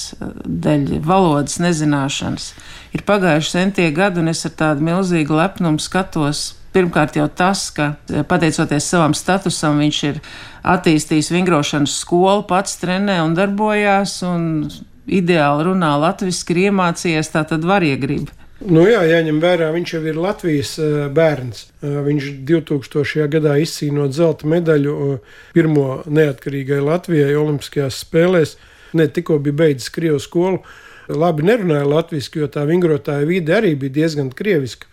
dēļ 0.45 0.99
valodas 1.01 1.57
nezināšanas. 1.63 2.51
Ir 2.93 3.01
pagājuši 3.09 3.55
centie 3.55 3.89
gadi, 3.95 4.21
un 4.21 4.29
es 4.29 4.45
ar 4.45 4.53
tādu 4.53 4.85
milzīgu 4.85 5.39
lepnumu 5.39 5.81
skatos. 5.81 6.51
Pirmkārt, 6.75 7.17
jau 7.17 7.25
tas, 7.31 7.71
ka 7.73 7.95
pateicoties 8.29 8.85
savam 8.85 9.17
statusam, 9.17 9.81
viņš 9.81 10.05
ir 10.11 10.21
attīstījis 10.61 11.33
vingrošanas 11.33 11.97
skolu, 12.03 12.45
pats 12.45 12.77
trenē 12.83 13.17
un 13.25 13.33
darbojās, 13.33 14.19
un 14.29 14.67
ideāli 15.09 15.71
runā 15.71 15.95
latviešu, 16.05 16.51
ir 16.53 16.65
iemācījies, 16.67 17.33
tā 17.33 17.47
tad 17.49 17.65
var 17.65 17.81
iegribēt. 17.87 18.44
Nu 18.65 18.85
jā, 18.89 19.03
jāņem 19.05 19.37
vērā, 19.43 19.67
viņš 19.75 19.91
jau 19.93 19.99
ir 20.09 20.15
Latvijas 20.17 20.71
bērns. 21.13 21.67
Viņš 21.81 22.29
2000. 22.49 23.27
gadā 23.29 23.59
izcīnot 23.61 24.15
zelta 24.15 24.47
medaļu 24.49 25.19
pirmo 25.53 25.99
neatkarīgai 26.09 26.79
Latvijai 26.81 27.35
Olimpiskajās 27.37 27.99
spēlēs. 28.05 28.55
Ne 28.97 29.05
tikko 29.11 29.37
bija 29.43 29.59
beidzis 29.61 29.93
Krievijas 29.93 30.25
skolu. 30.25 30.63
Labi 31.05 31.45
nerunāja 31.45 31.85
latviešu, 31.85 32.39
jo 32.41 32.49
tā 32.49 32.63
vingrotāja 32.65 33.27
vide 33.29 33.53
arī 33.53 33.75
bija 33.77 33.99
diezgan 33.99 34.31
krieviska. 34.33 34.89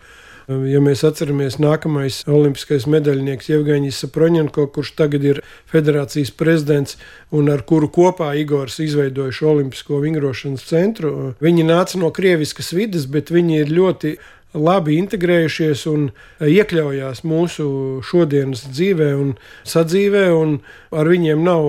Ja 0.51 0.81
mēs 0.83 1.05
atceramies, 1.07 1.55
nākamais 1.63 2.17
olimpiskais 2.27 2.83
medaļnieks 2.91 3.47
Jevgeņģis 3.47 4.01
Saproņenko, 4.03 4.65
kurš 4.75 4.91
tagad 4.99 5.23
ir 5.23 5.39
federācijas 5.71 6.33
prezidents 6.35 6.97
un 7.31 7.47
ar 7.53 7.63
kuru 7.63 7.87
kopā 7.87 8.33
Igors 8.41 8.81
izveidojuši 8.83 9.47
Olimpisko 9.47 10.01
vingrošanas 10.03 10.65
centru, 10.67 11.31
viņi 11.43 11.67
nāca 11.69 12.01
no 12.01 12.11
krieviskas 12.11 12.73
vidas, 12.75 13.07
bet 13.07 13.31
viņi 13.31 13.61
ir 13.61 13.71
ļoti 13.71 14.17
labi 14.53 14.99
integrējušies 14.99 15.85
un 15.89 16.09
iekļaujās 16.43 17.23
mūsu 17.25 17.69
šodienas 18.05 18.67
dzīvē 18.67 19.09
un 19.17 19.33
sadzīvē. 19.63 20.27
Un 20.35 20.59
ar 20.91 21.09
viņiem 21.09 21.41
nav, 21.47 21.65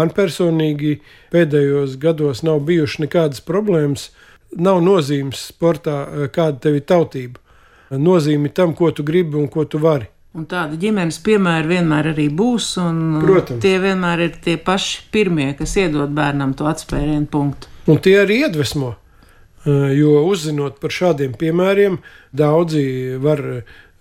man 0.00 0.10
personīgi, 0.16 0.96
pēdējos 1.34 2.00
gados 2.02 2.42
nav 2.42 2.64
bijušas 2.66 3.04
nekādas 3.04 3.44
problēmas. 3.44 4.10
Nav 4.54 4.80
nozīmes 4.86 5.50
sportā, 5.52 6.28
kāda 6.32 6.62
tev 6.62 6.80
ir 6.80 6.86
tautība 6.88 7.43
nozīmi 8.00 8.52
tam, 8.54 8.74
ko 8.74 8.90
tu 8.90 9.04
gribi 9.06 9.38
un 9.40 9.48
ko 9.52 9.64
tu 9.64 9.80
vari. 9.82 10.08
Un 10.34 10.48
tāda 10.50 10.74
ģimenes 10.80 11.20
piemēra 11.22 11.68
vienmēr 11.68 12.10
arī 12.10 12.26
būs. 12.34 12.72
Protams. 13.22 13.60
Tie 13.62 13.76
vienmēr 13.78 14.24
ir 14.26 14.34
tie 14.42 14.56
paši 14.58 15.04
pirmie, 15.14 15.52
kas 15.58 15.76
iedod 15.78 16.10
bērnam 16.14 16.56
to 16.58 16.66
atspērienu 16.66 17.28
punktu. 17.30 17.70
Un 17.86 18.00
tie 18.02 18.16
arī 18.24 18.40
iedvesmo. 18.42 18.96
Jo 19.64 20.24
uzzinot 20.28 20.80
par 20.82 20.92
šādiem 20.92 21.36
piemēriem, 21.40 22.00
daudzi 22.36 22.82
var 23.22 23.40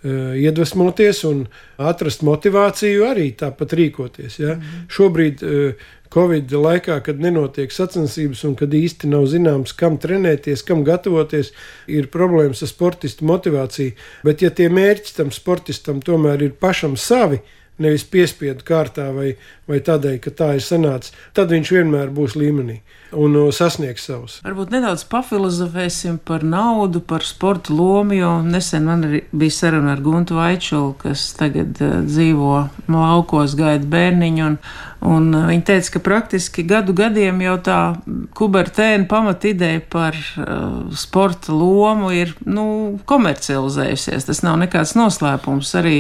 iedvesmoties 0.04 1.22
un 1.30 1.46
atrast 1.80 2.26
motivāciju 2.28 3.06
arī 3.08 3.30
tāpat 3.40 3.78
rīkoties. 3.80 4.40
Ja? 4.42 4.58
Mm. 4.58 4.88
Šobrīd 4.92 5.44
Covid 6.14 6.52
laikā, 6.54 7.00
kad 7.06 7.22
nenotiek 7.22 7.72
sacensības 7.74 8.44
un 8.46 8.54
kad 8.60 8.74
īsti 8.78 9.10
nav 9.10 9.26
zināms, 9.32 9.74
kam 9.78 9.98
trenēties, 10.02 10.62
kam 10.68 10.84
gatavoties, 10.86 11.50
ir 11.90 12.12
problēmas 12.14 12.62
ar 12.62 12.70
sportistu 12.70 13.26
motivāciju. 13.26 13.96
Bet, 14.28 14.46
ja 14.46 14.54
tie 14.54 14.70
mērķi 14.70 15.16
tam 15.18 15.34
sportistam 15.34 16.04
tomēr 16.06 16.46
ir 16.46 16.54
pašam 16.62 16.94
savi, 17.02 17.42
nevis 17.82 18.06
piespiedu 18.06 18.66
kārtā 18.68 19.08
vai, 19.16 19.34
vai 19.70 19.80
tādēļ, 19.84 20.20
ka 20.24 20.34
tā 20.36 20.50
ir 20.58 20.66
sanācis, 20.66 21.14
tad 21.38 21.54
viņš 21.54 21.72
vienmēr 21.78 22.12
būs 22.14 22.38
līmenī 22.40 22.82
un 23.14 23.36
uh, 23.38 23.50
sasniegs 23.54 24.08
savus. 24.08 24.38
Varbūt 24.46 24.74
nedaudz 24.74 25.06
pafilozofēsim 25.10 26.20
par 26.26 26.44
naudu, 26.48 27.02
par 27.06 27.26
sporta 27.28 27.74
lomu, 27.74 28.16
jo 28.18 28.32
nesen 28.46 28.88
man 28.90 29.06
bija 29.32 29.54
saruna 29.54 29.94
ar 29.94 30.02
Guntu 30.04 30.38
Vaičulu, 30.40 30.94
kas 31.04 31.30
tagad 31.38 31.80
uh, 31.82 32.02
dzīvo 32.08 32.56
laukos, 32.92 33.56
gaida 33.60 33.88
bērniņu, 33.94 34.50
un, 34.50 34.60
un 35.14 35.30
uh, 35.32 35.48
viņa 35.52 35.68
teica, 35.70 35.96
ka 35.96 36.04
praktiski 36.10 36.66
gadu 36.68 36.96
gadiem 36.98 37.42
jau 37.46 37.58
tā 37.64 37.80
kubertēna 38.38 39.08
pamatideja 39.10 39.84
par 39.94 40.18
uh, 40.18 40.94
sporta 40.98 41.54
lomu 41.56 42.14
ir, 42.16 42.36
nu, 42.46 43.00
komercializējusies. 43.10 44.30
Tas 44.30 44.46
nav 44.46 44.60
nekāds 44.66 44.98
noslēpums 45.00 45.76
arī 45.80 46.00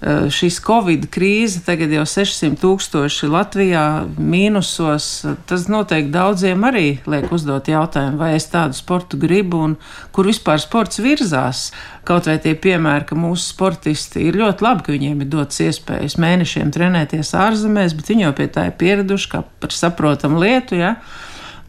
šīs 0.00 0.62
Covid 0.64 1.10
krīze, 1.12 1.60
tagad 1.60 1.92
jau 1.92 2.06
600 2.08 2.56
tūkstoši 2.62 2.99
Latvijā 3.30 3.84
mīnusos, 4.18 5.06
tas 5.48 5.66
noteikti 5.70 6.12
daudziem 6.14 6.66
arī 6.68 6.84
liek 7.10 7.30
uzdot 7.32 7.70
jautājumu, 7.70 8.18
vai 8.20 8.34
es 8.36 8.48
tādu 8.52 8.76
sportu 8.76 9.18
gribu 9.20 9.62
un 9.66 9.76
kur 10.14 10.28
vispār 10.30 10.60
sports 10.62 11.00
virzās. 11.02 11.70
Kaut 12.08 12.26
vai 12.26 12.38
tie 12.42 12.56
piemēri, 12.58 13.06
ka 13.08 13.18
mūsu 13.18 13.52
sportisti 13.52 14.26
ir 14.28 14.38
ļoti 14.40 14.66
labi, 14.66 14.86
ka 14.86 14.94
viņiem 14.94 15.24
ir 15.24 15.32
dots 15.32 15.60
iespējas 15.64 16.18
mēnešiem 16.20 16.72
trenēties 16.74 17.34
ārzemēs, 17.38 17.96
bet 17.98 18.12
viņi 18.12 18.26
jau 18.26 18.36
pie 18.38 18.48
tā 18.52 18.68
ir 18.70 18.78
pieraduši 18.80 19.32
kā 19.34 19.44
par 19.62 19.76
saprotamu 19.76 20.40
lietu. 20.42 20.80
Ja? 20.80 20.96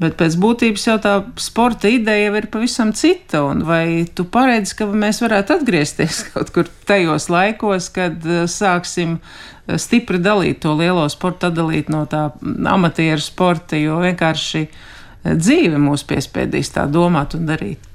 Bet 0.02 0.16
pēc 0.18 0.34
būtības 0.42 0.84
jau 0.88 0.96
tā 1.02 1.12
sporta 1.38 1.90
ideja 1.92 2.32
ir 2.34 2.48
pavisam 2.50 2.90
cita. 2.98 3.44
Vai 3.68 4.08
tu 4.18 4.26
paredzi, 4.26 4.74
ka 4.80 4.88
mēs 4.90 5.22
varētu 5.22 5.60
atgriezties 5.60 6.24
kaut 6.34 6.50
kur 6.56 6.72
tajos 6.90 7.30
laikos, 7.30 7.92
kad 7.94 8.26
eh, 8.26 8.48
sāksim 8.50 9.20
eh, 9.20 9.78
stipri 9.82 10.22
dalīt 10.22 10.64
to 10.66 10.74
lielo 10.80 11.06
sportu, 11.14 11.52
atdalīt 11.52 11.92
no 11.94 12.08
tā 12.10 12.30
amatieru 12.42 13.22
sporta, 13.22 13.78
jo 13.78 14.00
vienkārši 14.02 14.64
eh, 14.66 15.38
dzīve 15.38 15.78
mūs 15.82 16.08
piespiedīs 16.10 16.74
tā 16.74 16.88
domāt 16.90 17.38
un 17.38 17.46
darīt? 17.52 17.86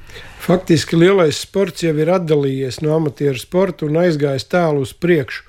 Faktiski 0.47 0.95
lielais 1.01 1.41
sports 1.43 1.83
jau 1.83 1.97
ir 1.99 2.13
atdalījies 2.15 2.85
no 2.87 2.95
amatieru 3.01 3.41
sporta 3.41 3.89
un 3.89 3.99
aizgājis 4.05 4.47
tālu 4.47 4.87
uz 4.87 4.95
priekšu. 4.95 5.43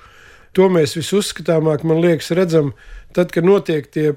To 0.58 0.66
mēs 0.74 0.96
visuzskatāmāk, 0.98 1.84
man 1.86 2.00
liekas, 2.02 2.32
redzam 2.34 2.72
tad, 3.14 3.30
kad 3.30 3.46
notiek 3.46 3.86
tie 3.94 4.16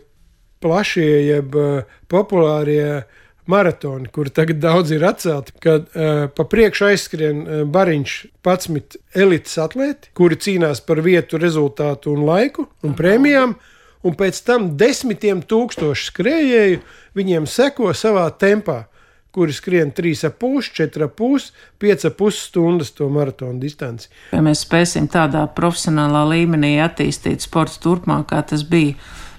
plašie, 0.61 1.09
jeb 1.27 1.57
uh, 1.57 1.97
populārie 2.11 3.03
maratoni, 3.51 4.07
kur 4.13 4.29
tagad 4.29 4.61
daudz 4.61 4.93
ir 4.93 5.03
atcelti, 5.07 5.55
kad 5.63 5.89
uh, 5.91 6.27
pa 6.35 6.45
priekšu 6.47 6.91
aizskrien 6.91 7.41
uh, 7.41 7.63
bariņš 7.69 8.15
11 8.45 8.99
elites 9.17 9.57
atlēti, 9.61 10.13
kuri 10.17 10.37
cīnās 10.39 10.83
par 10.85 11.01
vietu, 11.05 11.41
rezultātu 11.41 12.13
un 12.15 12.25
laiku 12.29 12.69
un 12.85 12.95
prēmijām, 12.97 13.57
un 14.05 14.15
pēc 14.17 14.43
tam 14.45 14.71
desmitiem 14.77 15.43
tūkstoši 15.45 16.07
skrejēju 16.11 16.79
viņiem 17.17 17.49
seko 17.49 17.93
savā 17.97 18.29
tempā. 18.31 18.85
kuri 19.31 19.53
skrien 19.53 19.91
3,5, 19.91 20.71
4,5, 20.75 21.51
5,5 21.79 22.31
stundas 22.31 22.91
to 22.91 23.09
maratonu 23.09 23.59
distanci. 23.59 24.09
Ja 24.31 24.41
mēs 24.43 24.65
spēsim 24.65 25.07
tādā 25.11 25.45
profesionālā 25.55 26.25
līmenī 26.33 26.73
attīstīt 26.83 27.39
sportu 27.45 27.79
turpmāk, 27.85 28.27
kā 28.33 28.41
tas 28.49 28.65
bija 28.67 28.97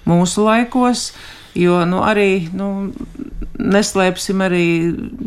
mūsu 0.09 0.47
laikos, 0.47 1.11
jo 1.57 1.83
nu, 1.89 2.01
arī 2.05 2.47
nu, 2.53 2.69
neslēpsim 3.59 4.41
arī 4.43 4.65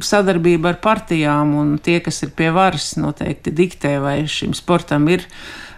sadarbību 0.02 0.72
ar 0.72 0.80
partijām, 0.82 1.54
un 1.60 1.76
tie, 1.78 2.00
kas 2.04 2.22
ir 2.26 2.34
pie 2.36 2.50
varas, 2.54 2.94
noteikti 3.00 3.54
diktē, 3.54 3.96
vai 4.02 4.18
šim 4.30 4.54
sportam 4.56 5.08
ir 5.12 5.24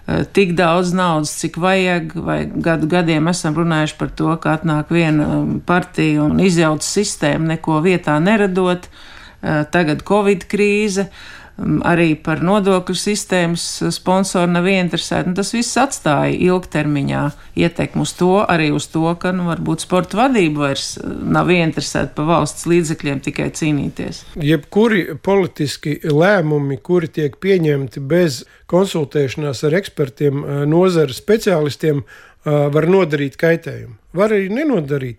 Eh, 0.09 0.25
tik 0.33 0.55
daudz 0.57 0.95
naudas, 0.97 1.35
cik 1.37 1.59
vajag, 1.61 2.15
vai 2.25 2.39
gadu 2.49 2.87
gadiem 2.89 3.29
esam 3.29 3.53
runājuši 3.59 3.97
par 3.99 4.09
to, 4.17 4.31
ka 4.41 4.55
atnāk 4.57 4.89
viena 4.95 5.43
partija 5.69 6.23
un 6.25 6.41
izjauc 6.41 6.81
sistēmu, 6.87 7.51
neko 7.51 7.83
vietā 7.85 8.15
neradot. 8.17 8.89
Eh, 8.89 9.67
tagad 9.69 10.01
Covid 10.09 10.49
krīze. 10.49 11.11
Um, 11.11 11.13
arī 11.59 12.13
par 12.23 12.41
nodokļu 12.45 12.95
sistēmas 12.97 13.65
sponsoru 13.95 14.51
nav 14.53 14.67
ieinteresēti. 14.71 15.31
Nu, 15.31 15.37
tas 15.39 15.51
viss 15.55 15.79
atstāja 15.81 16.37
ilgtermiņā 16.49 17.23
ietekmi 17.59 18.05
uz 18.05 18.13
to, 18.19 18.31
arī 18.45 18.71
uz 18.75 18.87
to, 18.93 19.05
ka 19.21 19.33
nu, 19.35 19.49
varbūt 19.51 19.83
sporta 19.83 20.21
vadība 20.21 20.69
vairs 20.69 20.93
uh, 21.01 21.11
nav 21.35 21.51
ieinteresēta 21.53 22.15
pa 22.17 22.27
valsts 22.29 22.69
līdzekļiem 22.71 23.23
tikai 23.27 23.51
cīnīties. 23.59 24.23
Jebkuri 24.39 25.19
politiski 25.23 25.99
lēmumi, 26.07 26.79
kuri 26.83 27.11
tiek 27.19 27.37
pieņemti 27.43 28.05
bez 28.07 28.45
konsultēšanās 28.71 29.65
ar 29.67 29.79
ekspertiem, 29.81 30.41
uh, 30.45 30.63
nozares 30.71 31.19
speciālistiem, 31.25 32.05
uh, 32.05 32.29
var 32.47 32.87
nodarīt 32.91 33.39
kaitējumu. 33.41 33.99
Var 34.19 34.33
arī 34.33 34.49
nenodarīt, 34.55 35.19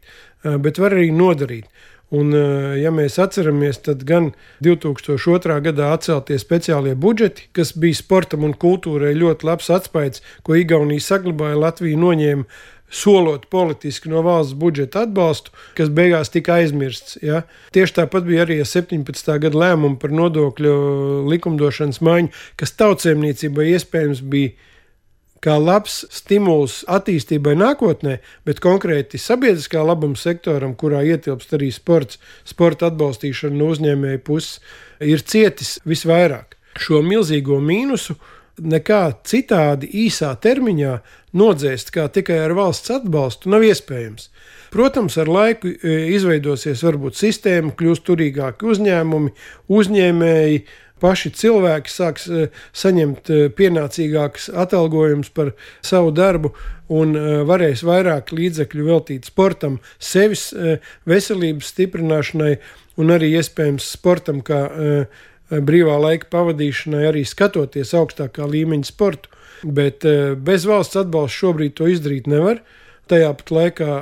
bet 0.64 0.80
var 0.82 0.96
arī 0.96 1.12
nodarīt. 1.14 1.68
Un, 2.10 2.32
eh, 2.34 2.80
ja 2.82 2.90
mēs 2.90 3.20
atceramies, 3.22 3.78
tad 3.86 4.02
gan 4.10 4.32
2002. 4.66 5.60
gadā 5.62 5.92
atceltie 5.94 6.40
speciālie 6.42 6.96
budžeti, 6.98 7.46
kas 7.54 7.76
bija 7.78 8.00
sportam 8.00 8.48
un 8.48 8.56
kultūrai 8.58 9.14
ļoti 9.14 9.46
labs 9.46 9.70
atspējs, 9.70 10.24
ko 10.42 10.58
Igaunija 10.58 11.06
saglabāja, 11.06 11.60
Latvija 11.62 12.02
noņēma 12.02 12.48
solot 12.90 13.46
politiski 13.54 14.10
no 14.10 14.24
valsts 14.26 14.58
budžeta 14.58 15.04
atbalstu, 15.06 15.54
kas 15.78 15.92
beigās 15.94 16.34
tika 16.34 16.58
aizmirsts. 16.58 17.20
Ja? 17.22 17.44
Tieši 17.76 18.00
tāpat 18.02 18.26
bija 18.26 18.48
arī 18.48 18.58
17. 18.66 19.30
gada 19.46 19.62
lēmumi 19.62 20.00
par 20.02 20.10
nodokļu 20.10 20.74
likumdošanas 21.30 22.02
maiņu, 22.02 22.34
kas 22.58 22.74
tautsēmniecībai 22.82 23.70
iespējams 23.76 24.26
bija 24.26 24.56
kā 25.44 25.56
labs 25.60 26.02
stimuls 26.14 26.82
attīstībai 26.92 27.56
nākotnē, 27.60 28.18
bet 28.48 28.62
konkrēti 28.64 29.20
sabiedriskā 29.22 29.84
labuma 29.86 30.20
sektoram, 30.20 30.76
kurā 30.76 31.04
ietilpst 31.08 31.56
arī 31.58 31.72
sports, 31.76 32.20
sporta 32.48 32.90
atbalstīšana 32.92 33.56
no 33.56 33.72
uzņēmēja 33.74 34.24
puses, 34.26 34.60
ir 35.00 35.24
cietis 35.24 35.78
visvairāk. 35.88 36.58
Šo 36.80 37.02
milzīgo 37.04 37.60
mīnusu 37.64 38.16
nekā 38.60 39.02
citādi 39.28 39.90
īsā 40.06 40.34
termiņā 40.44 41.00
nodzēst 41.40 41.94
kā 41.96 42.08
tikai 42.12 42.42
ar 42.44 42.56
valsts 42.58 42.92
atbalstu 43.00 43.52
nav 43.54 43.64
iespējams. 43.68 44.30
Protams, 44.70 45.16
ar 45.18 45.30
laiku 45.32 45.72
e, 45.72 45.96
izveidosies 46.14 46.84
varbūt 46.86 47.18
sistēma, 47.18 47.74
kļūs 47.78 48.04
turīgāki 48.06 48.68
uzņēmumi, 48.70 49.32
uzņēmēji, 49.80 50.60
paši 51.00 51.32
cilvēki 51.36 51.92
sāks 51.92 52.28
eh, 52.30 52.50
saņemt 52.76 53.32
eh, 53.34 53.48
pienācīgākus 53.56 54.50
atalgojumus 54.64 55.32
par 55.36 55.54
savu 55.86 56.12
darbu 56.16 56.54
un 56.92 57.16
eh, 57.18 57.42
varēs 57.48 57.84
vairāk 57.88 58.34
līdzekļu 58.36 58.88
veltīt 58.90 59.30
sportam, 59.30 59.80
sevis 60.00 60.50
veselības 61.10 61.74
stiprināšanai 61.74 62.54
un 63.00 63.16
arī 63.16 63.32
iespējams 63.40 63.86
sportam, 63.96 64.42
kā 64.44 64.60
brīvā 65.50 65.96
laika 66.02 66.28
pavadīšanai, 66.34 67.06
arī 67.10 67.24
skatoties 67.26 67.94
augstākā 67.98 68.48
līmeņa 68.50 68.90
sportu. 68.90 69.32
Bet 69.64 70.06
bez 70.44 70.66
valsts 70.68 71.00
atbalsta 71.00 71.46
šobrīd 71.46 71.78
to 71.80 71.88
izdarīt 71.92 72.28
nevar. 72.32 72.60
Tajā 73.12 73.32
pat 73.40 73.54
laikā 73.56 73.94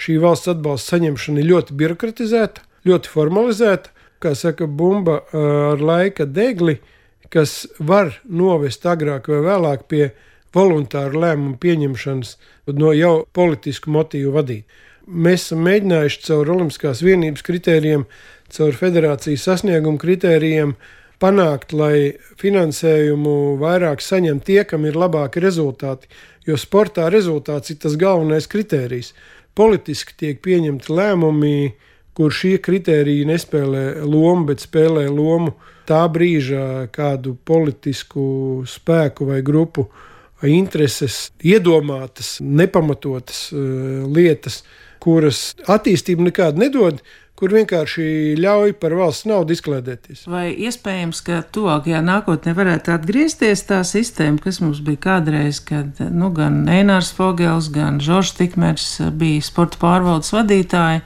šī 0.00 0.16
valsts 0.22 0.52
atbalsta 0.54 0.96
saņemšana 0.96 1.42
ir 1.42 1.50
ļoti 1.50 1.76
birokratizēta, 1.82 2.64
ļoti 2.88 3.12
formalizēta 3.12 3.92
kā 4.22 4.34
saka, 4.38 4.66
bumba 4.66 5.22
ar 5.32 5.82
laika 5.82 6.26
degli, 6.26 6.78
kas 7.32 7.66
var 7.78 8.12
novest 8.28 8.84
agrāk 8.86 9.28
vai 9.32 9.40
vēlāk 9.46 9.88
pie 9.88 10.04
voluntāru 10.52 11.22
lēmumu 11.22 11.56
pieņemšanas, 11.60 12.32
no 12.76 12.92
jau 12.96 13.14
politisku 13.32 13.92
motīvu 13.92 14.34
vadīt. 14.36 14.80
Mēs 15.06 15.48
esam 15.48 15.64
mēģinājuši 15.66 16.20
caur 16.28 16.50
Olimpiskās 16.54 17.00
vienības 17.02 17.42
kritērijiem, 17.46 18.04
caur 18.52 18.76
federācijas 18.78 19.46
sasniegumu 19.48 19.98
kritērijiem 19.98 20.76
panākt, 21.22 21.72
lai 21.74 22.18
finansējumu 22.40 23.56
vairāk 23.62 24.02
saņem 24.04 24.42
tie, 24.44 24.60
kam 24.68 24.86
ir 24.86 24.98
labāki 24.98 25.42
rezultāti, 25.42 26.10
jo 26.46 26.58
sportā 26.58 27.08
rezultāts 27.10 27.72
ir 27.72 27.80
tas 27.82 27.96
galvenais 27.98 28.48
kritērijs. 28.50 29.12
Politiski 29.58 30.14
tiek 30.18 30.40
pieņemti 30.44 30.92
lēmumi, 30.92 31.72
kur 32.16 32.32
šie 32.34 32.58
kriteriji 32.62 33.26
nespēlē 33.28 33.84
lomu, 34.04 34.46
bet 34.50 34.64
spēlē 34.64 35.06
lomu 35.08 35.54
tā 35.88 36.04
brīža 36.12 36.88
kādu 36.92 37.36
politisku 37.48 38.24
spēku 38.68 39.28
vai 39.30 39.40
grupu 39.44 39.88
intereses, 40.42 41.30
iedomātas, 41.46 42.36
nepamatotas 42.42 43.44
uh, 43.54 44.02
lietas, 44.10 44.62
kuras 45.02 45.52
attīstību 45.70 46.30
nekādu 46.30 46.62
nedod, 46.62 47.02
kur 47.42 47.50
vienkārši 47.56 48.36
ļauj 48.38 48.76
par 48.78 48.94
valsts 48.94 49.26
naudu 49.26 49.56
izklaidēties. 49.56 50.28
Vai 50.30 50.52
iespējams, 50.62 51.22
ka 51.26 51.40
tuvākajā 51.54 51.98
nākotnē 52.06 52.54
varētu 52.54 52.92
atgriezties 52.94 53.64
tā 53.66 53.80
sistēma, 53.86 54.38
kas 54.44 54.60
mums 54.62 54.78
bija 54.86 55.00
kādreiz, 55.08 55.58
kad 55.66 55.98
nu, 56.14 56.30
gan 56.34 56.60
Einārs 56.70 57.10
Fogels, 57.16 57.72
gan 57.74 57.98
Žoržs 58.02 58.36
Tikmers 58.38 58.88
bija 59.18 59.42
sporta 59.42 59.80
pārvaldes 59.82 60.30
vadītāji? 60.36 61.02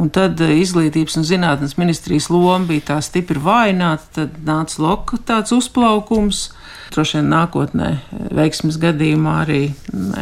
Un 0.00 0.10
tad 0.10 0.40
eh, 0.42 0.56
izglītības 0.58 1.18
un 1.20 1.26
zinātnes 1.26 1.76
ministrijas 1.78 2.26
loma 2.32 2.58
bija 2.66 2.88
tā 2.90 2.98
stipri 3.04 3.38
vājināta, 3.42 4.08
tad 4.18 4.38
nāca 4.46 4.82
loka 4.82 5.20
tāds 5.22 5.54
uzplaukums. 5.54 6.48
Droši 6.94 7.20
vien 7.20 7.30
nākotnē, 7.30 7.90
eh, 7.94 8.28
veiksmes 8.34 8.78
gadījumā, 8.82 9.36
arī 9.44 9.62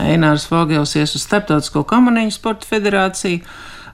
Einārs 0.05 0.49
Vogels 0.53 0.93
ies 1.01 1.17
uz 1.17 1.25
Startautisko 1.25 1.87
kamaniņu 1.89 2.37
sporta 2.37 2.69
federāciju. 2.69 3.41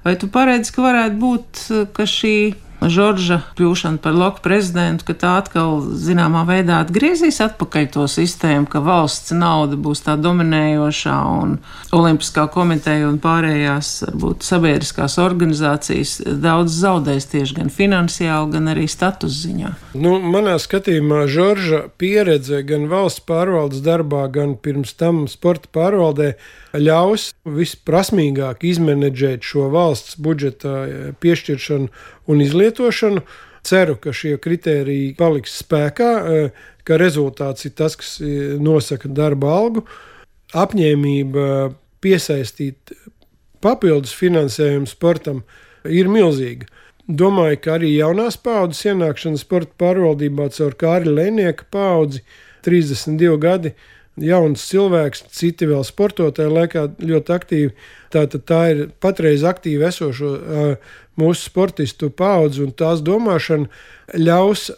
Vai 0.05 0.17
tu 0.19 0.31
paredzi, 0.33 0.75
ka 0.75 0.83
varētu 0.83 1.23
būt, 1.23 1.63
eh, 1.71 1.87
ka 1.95 2.09
šī 2.11 2.35
Žorža 2.79 3.41
kļūšana 3.59 3.99
par 4.03 4.15
loku 4.15 4.43
prezidentu, 4.45 5.09
ka 5.09 5.15
tā 5.19 5.33
atkal 5.41 5.81
zināmā 5.99 6.45
veidā 6.47 6.79
atgriezīs 6.85 7.41
atpakaļ 7.43 7.89
to 7.97 8.05
sistēmu, 8.11 8.69
ka 8.71 8.79
valsts 8.85 9.35
nauda 9.35 9.75
būs 9.75 10.05
tā 10.07 10.15
dominējošā 10.21 11.17
un 11.41 11.57
Olimpiskā 11.97 12.47
komiteja 12.55 13.09
un 13.09 13.19
pārējās 13.23 13.91
varbūt 14.07 14.47
sabiedriskās 14.47 15.19
organizācijas 15.23 16.19
daudz 16.39 16.77
zaudēs 16.85 17.27
tieši 17.33 17.59
gan 17.59 17.73
finansiāli, 17.75 18.53
gan 18.55 18.71
arī 18.71 18.87
status 18.91 19.41
ziņā. 19.43 19.75
Nu, 19.99 20.15
manā 20.23 20.55
skatījumā 20.63 21.25
Žorža 21.33 21.89
pieredze 21.99 22.63
gan 22.69 22.87
valsts 22.93 23.25
pārvaldes 23.27 23.83
darbā, 23.83 24.29
gan 24.31 24.55
pirms 24.55 24.95
tam 24.95 25.25
sporta 25.31 25.67
pārvaldē 25.75 26.37
ļaus 26.79 27.33
visprasmīgāk 27.49 28.63
izmenedžēt 28.69 29.43
šo 29.43 29.67
valsts 29.73 30.19
budžeta 30.23 30.85
piešķiršanu 31.19 31.89
un 32.29 32.43
izlietošanu. 32.45 33.25
Ceru, 33.69 33.97
ka 34.01 34.13
šie 34.15 34.37
kriteriji 34.41 35.17
paliks 35.19 35.59
spēkā, 35.61 36.11
ka 36.87 36.97
rezultāts 37.01 37.67
ir 37.67 37.75
tas, 37.77 37.97
kas 37.99 38.15
nosaka 38.63 39.11
darba 39.13 39.51
algu, 39.59 39.83
apņēmība 40.57 41.49
piesaistīt 42.01 42.95
papildus 43.65 44.15
finansējumu 44.17 44.89
sportam 44.89 45.43
ir 45.85 46.09
milzīga. 46.11 46.69
Domāju, 47.09 47.61
ka 47.65 47.77
arī 47.79 47.95
jaunās 47.97 48.37
paudzes 48.41 48.85
ienākšana 48.91 49.41
sporta 49.41 49.73
pārvaldībā 49.81 50.51
caur 50.53 50.75
Kārļa 50.79 51.15
Lēnieka 51.19 51.65
paudzi, 51.73 52.21
32 52.67 53.39
gadi, 53.41 53.73
jauns 54.25 54.65
cilvēks, 54.71 55.25
citi 55.35 55.69
vēl 55.71 55.85
sportotāji, 55.87 56.55
laikā 56.55 56.87
ļoti 56.99 57.35
aktīvi. 57.35 57.75
Tātad 58.15 58.45
tā 58.49 58.63
ir 58.73 58.83
patreiz 59.03 59.45
aktīvi 59.47 59.87
esošo 59.89 60.33
mūsu 61.19 61.49
sportistu 61.51 62.11
paudze 62.15 62.63
un 62.65 62.73
tās 62.73 63.03
domāšana 63.05 63.69
ļaus 64.17 64.69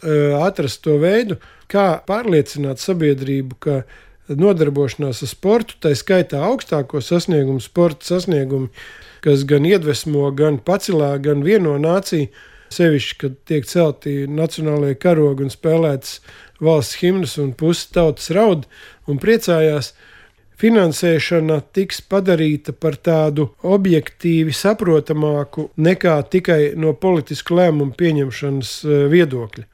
atrast 0.40 0.82
to 0.86 0.96
veidu, 1.02 1.38
kā 1.70 2.00
pārliecināt 2.08 2.82
sabiedrību, 2.82 3.58
ka 3.62 3.82
nodarbošanās 4.30 5.22
ar 5.24 5.30
sportu, 5.30 5.76
tā 5.82 5.94
skaitā 5.98 6.42
augstāko 6.46 7.02
sasniegumu, 7.02 7.62
sporta 7.62 8.06
sasniegumu, 8.12 8.70
kas 9.24 9.44
gan 9.48 9.66
iedvesmo, 9.66 10.28
gan 10.36 10.58
pacelā, 10.64 11.16
gan 11.22 11.44
vieno 11.46 11.76
nāciju, 11.82 12.30
sevišķi, 12.70 13.16
kad 13.18 13.38
tiek 13.50 13.66
celti 13.66 14.12
nacionālajie 14.30 14.98
karogi 15.02 15.46
un 15.46 15.50
spēlētas 15.50 16.20
valsts 16.60 17.00
himnas 17.00 17.36
un 17.40 17.52
pusi 17.56 17.88
tautas 17.94 18.30
raud 18.34 18.66
un 19.08 19.20
priecājās. 19.20 19.94
finansēšana 20.60 21.62
tiks 21.72 22.02
padarīta 22.04 22.74
par 22.76 22.98
tādu 23.00 23.46
objektīvi 23.64 24.52
saprotamāku 24.52 25.70
nekā 25.80 26.18
tikai 26.28 26.74
no 26.76 26.92
politisku 26.92 27.56
lēmumu 27.56 27.94
pieņemšanas 27.96 28.72
e, 28.84 28.98
viedokļa. 29.08 29.64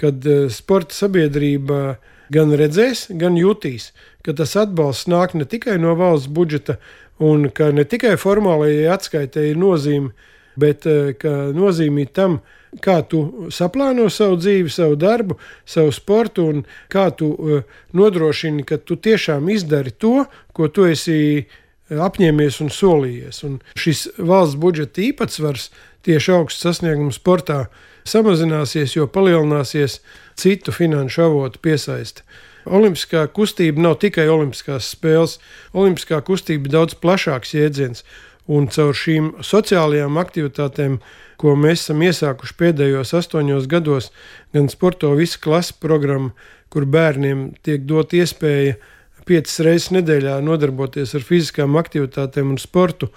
Kad 0.00 0.24
e, 0.24 0.48
sporta 0.48 0.96
sabiedrība 0.96 1.98
gan 2.32 2.54
redzēs, 2.56 3.10
gan 3.20 3.36
jutīs, 3.36 3.90
ka 4.24 4.32
tas 4.32 4.56
atbalsts 4.56 5.10
nāk 5.12 5.36
ne 5.36 5.44
tikai 5.44 5.76
no 5.76 5.92
valsts 5.98 6.32
budžeta, 6.32 6.78
un 7.20 7.50
ka 7.52 7.68
ne 7.76 7.84
tikai 7.84 8.16
formālajai 8.16 8.88
atskaitē 8.94 9.44
ir 9.50 9.60
nozīme, 9.60 10.14
bet 10.56 10.88
e, 10.88 11.12
ka 11.20 11.52
nozīmī 11.52 12.08
tam, 12.08 12.40
ka 12.40 12.59
kā 12.78 13.00
tu 13.10 13.48
saplāno 13.50 14.06
savu 14.12 14.38
dzīvi, 14.38 14.70
savu 14.70 14.96
darbu, 15.00 15.36
savu 15.66 15.92
sportu, 15.94 16.46
un 16.52 16.62
kā 16.92 17.08
tu 17.16 17.32
uh, 17.34 17.62
nodrošini, 17.96 18.64
ka 18.66 18.78
tu 18.78 18.96
tiešām 18.96 19.50
izdari 19.50 19.90
to, 19.90 20.24
ko 20.54 20.68
tu 20.68 20.86
esi 20.86 21.18
eh, 21.40 21.44
apņēmies 21.90 22.60
un 22.62 22.70
solījies. 22.74 23.42
Un 23.48 23.58
šis 23.74 24.06
valsts 24.18 24.60
budžeta 24.60 25.02
īpatsvars 25.08 25.70
tieši 26.06 26.36
augsts 26.36 26.62
sasniegums 26.66 27.18
sportā 27.20 27.64
samazināsies, 28.08 28.94
jo 28.96 29.08
palielināsies 29.10 30.00
citu 30.38 30.72
finanšu 30.72 31.26
avotu 31.26 31.60
piesaiste. 31.62 32.24
Olimpiskā 32.68 33.24
kustība 33.32 33.80
nav 33.80 33.96
tikai 34.02 34.26
olimpiskās 34.28 34.90
spēles. 34.92 35.38
Olimpiskā 35.72 36.20
kustība 36.24 36.68
ir 36.68 36.74
daudz 36.74 36.96
plašāks 37.00 37.54
jēdziens, 37.56 38.04
un 38.50 38.66
caur 38.72 38.96
šīm 38.96 39.34
sociālajām 39.46 40.18
aktivitātēm 40.20 40.98
ko 41.40 41.56
mēs 41.56 41.86
esam 41.86 42.04
iesākuši 42.04 42.56
pēdējos 42.60 43.14
astoņos 43.16 43.68
gados, 43.70 44.10
gan 44.54 44.68
sporto 44.72 45.12
visu 45.16 45.40
klasu 45.42 45.76
programmu, 45.80 46.34
kur 46.70 46.86
bērniem 46.86 47.50
tiek 47.64 47.86
dot 47.88 48.12
iespēja 48.14 48.76
piecas 49.28 49.60
reizes 49.64 49.90
nedēļā 49.94 50.38
nodarboties 50.44 51.14
ar 51.16 51.24
fiziskām 51.26 51.78
aktivitātēm 51.80 52.54
un 52.54 52.60
sportu. 52.60 53.10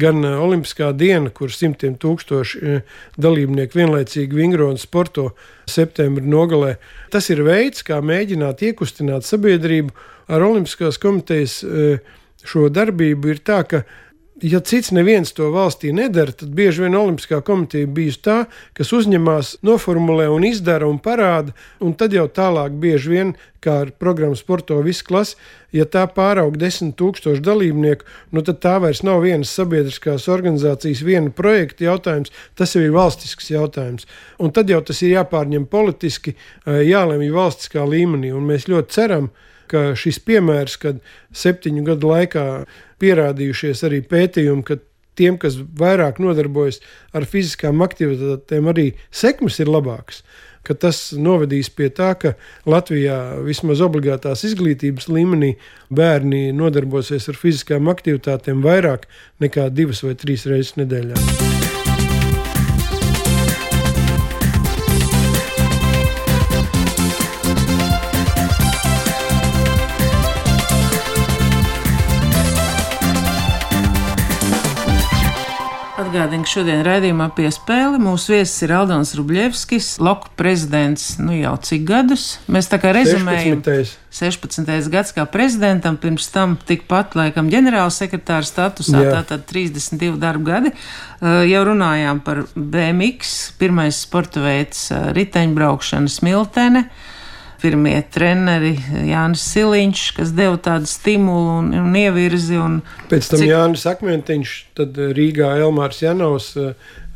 Gan 0.00 0.24
eh, 0.24 0.38
Olimpiskā 0.40 0.88
diena, 0.96 1.30
kur 1.30 1.52
simtiem 1.52 1.98
tūkstoši 2.00 2.60
eh, 2.62 2.94
dalībnieku 3.20 3.76
vienlaicīgi 3.76 4.38
vingro 4.38 4.70
un 4.72 4.80
sporto 4.80 5.28
septembrī 5.68 6.24
nogalē. 6.32 6.76
Tas 7.12 7.28
ir 7.30 7.42
veids, 7.46 7.84
kā 7.86 8.00
mēģināt 8.00 8.64
iekustināt 8.70 9.28
sabiedrību. 9.28 9.92
Ar 10.32 10.46
Olimpiskās 10.48 10.98
komitejas 11.02 11.60
eh, 11.66 12.00
šo 12.46 12.70
darbību 12.72 13.34
ir 13.34 13.44
tā, 13.44 13.60
ka 13.68 13.84
ja 14.42 14.60
cits 14.60 14.90
neviens 14.92 15.32
to 15.32 15.48
valstī 15.54 15.92
nedara, 15.96 16.32
tad 16.32 16.52
bieži 16.56 16.84
vien 16.84 16.96
Olimpiskā 16.98 17.40
komiteja 17.44 17.88
bijusi 17.88 18.20
tā, 18.26 18.36
kas 18.76 18.92
uzņemās, 18.92 19.56
noformulē 19.64 20.26
un 20.32 20.44
izdara 20.44 20.88
un 20.88 20.98
parāda, 21.02 21.54
un 21.80 21.94
tad 21.96 22.12
jau 22.16 22.26
tālāk 22.28 22.76
bieži 22.82 23.12
vien, 23.14 23.32
kā 23.64 23.78
ar 23.86 23.90
programmu 23.98 24.36
Sporto 24.38 24.76
visu 24.84 25.06
klasi, 25.08 25.38
ja 25.74 25.86
tā 25.88 26.04
pāraug 26.12 26.54
desmit 26.60 26.94
tūkstošu 27.00 27.42
dalībnieku, 27.42 28.04
nu 28.36 28.44
tad 28.46 28.60
tā 28.62 28.76
vairs 28.84 29.02
nav 29.06 29.24
vienas 29.24 29.54
sabiedriskās 29.56 30.28
organizācijas, 30.32 31.02
viena 31.06 31.32
projekta 31.32 31.88
jautājums, 31.88 32.32
tas 32.54 32.76
jau 32.76 32.84
ir 32.84 32.94
valstisks 32.94 33.50
jautājums. 33.50 34.06
Un 34.38 34.52
tad 34.54 34.70
jau 34.70 34.82
tas 34.84 35.02
ir 35.02 35.16
jāpārņem 35.16 35.66
politiski, 35.72 36.36
jālemj 36.66 37.32
valstiskā 37.34 37.88
līmenī, 37.88 38.36
un 38.36 38.46
mēs 38.52 38.68
ļoti 38.70 39.00
ceram, 39.00 39.32
ka 39.32 39.46
šis 39.72 40.20
piemērs, 40.26 40.76
kad 40.82 41.00
septiņu 41.34 41.84
gadu 41.86 42.12
laikā 42.12 42.44
pierādījušies 43.02 43.84
arī 43.88 44.02
pētījumi, 44.06 44.64
ka 44.66 44.78
tiem, 45.16 45.38
kas 45.40 45.56
vairāk 45.56 46.20
nodarbojas 46.22 46.82
ar 47.16 47.26
fiziskām 47.28 47.82
aktivitātēm, 47.86 48.68
arī 48.72 48.90
sekmes 49.10 49.60
ir 49.62 49.72
labākas. 49.72 50.22
Tas 50.66 51.12
novedīs 51.14 51.68
pie 51.70 51.86
tā, 51.94 52.08
ka 52.18 52.32
Latvijā 52.66 53.38
vismaz 53.46 53.78
obligātās 53.86 54.42
izglītības 54.48 55.06
līmenī 55.06 55.52
bērni 55.94 56.48
nodarbosies 56.56 57.30
ar 57.30 57.38
fiziskām 57.38 57.86
aktivitātēm 57.92 58.66
vairāk 58.66 59.06
nekā 59.44 59.68
divas 59.70 60.02
vai 60.02 60.16
trīs 60.18 60.48
reizes 60.50 60.74
nedēļā. 60.80 61.55
Ka 76.46 76.60
šodien 76.60 76.84
raidījumā 76.86 77.24
piespēle 77.34 77.98
mūsu 77.98 78.36
viesis 78.36 78.62
ir 78.62 78.70
Aldons 78.76 79.16
Rubļevskis, 79.18 79.86
Loku 79.98 80.28
prezidents, 80.38 81.16
nu 81.18 81.34
jau 81.34 81.56
cik 81.58 81.82
gadus. 81.88 82.26
Mēs 82.46 82.68
tā 82.70 82.78
kā 82.78 82.92
rezumējam. 82.94 83.64
16. 83.66 83.96
16. 84.14 84.86
gads 84.92 85.10
kā 85.16 85.24
prezidentam, 85.26 85.98
pirms 85.98 86.28
tam 86.30 86.54
tikpat 86.68 87.16
laikam 87.18 87.50
ģenerāla 87.50 87.90
sekretāra 87.90 88.46
statusā, 88.46 89.02
Jā. 89.08 89.16
tātad 89.16 89.42
32 89.50 90.20
darba 90.22 90.52
gadi. 90.52 90.74
Uh, 91.18 91.42
jau 91.50 91.64
runājām 91.66 92.22
par 92.22 92.44
BMX, 92.54 93.34
pirmais 93.58 93.98
sporta 94.06 94.46
veids 94.46 94.86
uh, 94.94 95.10
riteņbraukšana 95.18 96.14
smiltene. 96.14 96.86
Pirmie 97.62 97.96
treneri 98.12 98.74
Jānis 99.08 99.44
Siliņš, 99.52 100.04
kas 100.18 100.34
deva 100.36 100.58
tādu 100.62 100.88
stimulu 100.90 101.58
un, 101.60 101.70
un 101.80 101.96
ievirzi. 101.96 102.58
Un 102.60 102.80
Pēc 103.10 103.32
tam 103.32 103.42
cik... 103.42 103.50
Jānis 103.50 103.86
Akmentiņš, 103.90 104.56
tad 104.78 104.98
Rīgā 105.16 105.54
Elmārs 105.62 106.02
Janovs, 106.04 106.52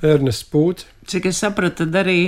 Ernests 0.01 0.47
Pūts. 0.49 0.87
Cik 1.11 1.27
es 1.33 1.41
sapratu, 1.43 1.85
tad 1.85 1.97
arī 2.05 2.19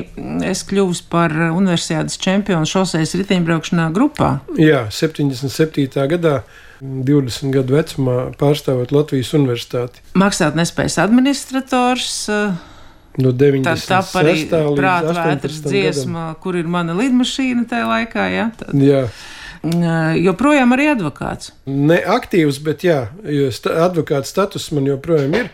es 0.48 0.64
kļuvu 0.66 0.98
par 1.12 1.32
universitātes 1.52 2.18
čempionu 2.20 2.68
šoseis 2.68 3.14
riteņbraukšanā 3.20 3.88
grupā. 3.94 4.34
Jā, 4.58 4.88
77. 4.90 5.88
gadā. 6.16 6.42
20 6.82 7.52
gadu 7.54 7.76
vecumā 7.76 8.16
pārstāvot 8.40 8.90
Latvijas 8.90 9.30
universitāti. 9.38 10.02
Maksāt 10.18 10.56
nespējas 10.58 10.98
administrators, 10.98 12.08
uh, 12.26 12.56
No 13.20 13.32
90. 13.36 13.66
Tā 13.66 13.74
tāpat 13.76 14.28
arī 14.30 14.44
prāta 14.78 15.12
vētras 15.18 15.58
dziesma, 15.66 16.26
gadam. 16.30 16.40
kur 16.40 16.56
ir 16.56 16.68
mana 16.70 16.96
lidmašīna 16.96 17.66
tajā 17.68 17.88
laikā. 17.90 18.26
Ja? 18.32 18.46
Tad, 18.56 18.72
jā. 18.80 19.02
Joprojām 20.18 20.72
arī 20.74 20.88
advokāts. 20.94 21.52
Ne 21.68 22.00
aktīvs, 22.00 22.58
bet 22.64 22.86
jā, 22.86 23.02
sta 23.54 23.82
advokāta 23.84 24.26
status 24.30 24.70
man 24.72 24.88
joprojām 24.88 25.36
ir. 25.38 25.52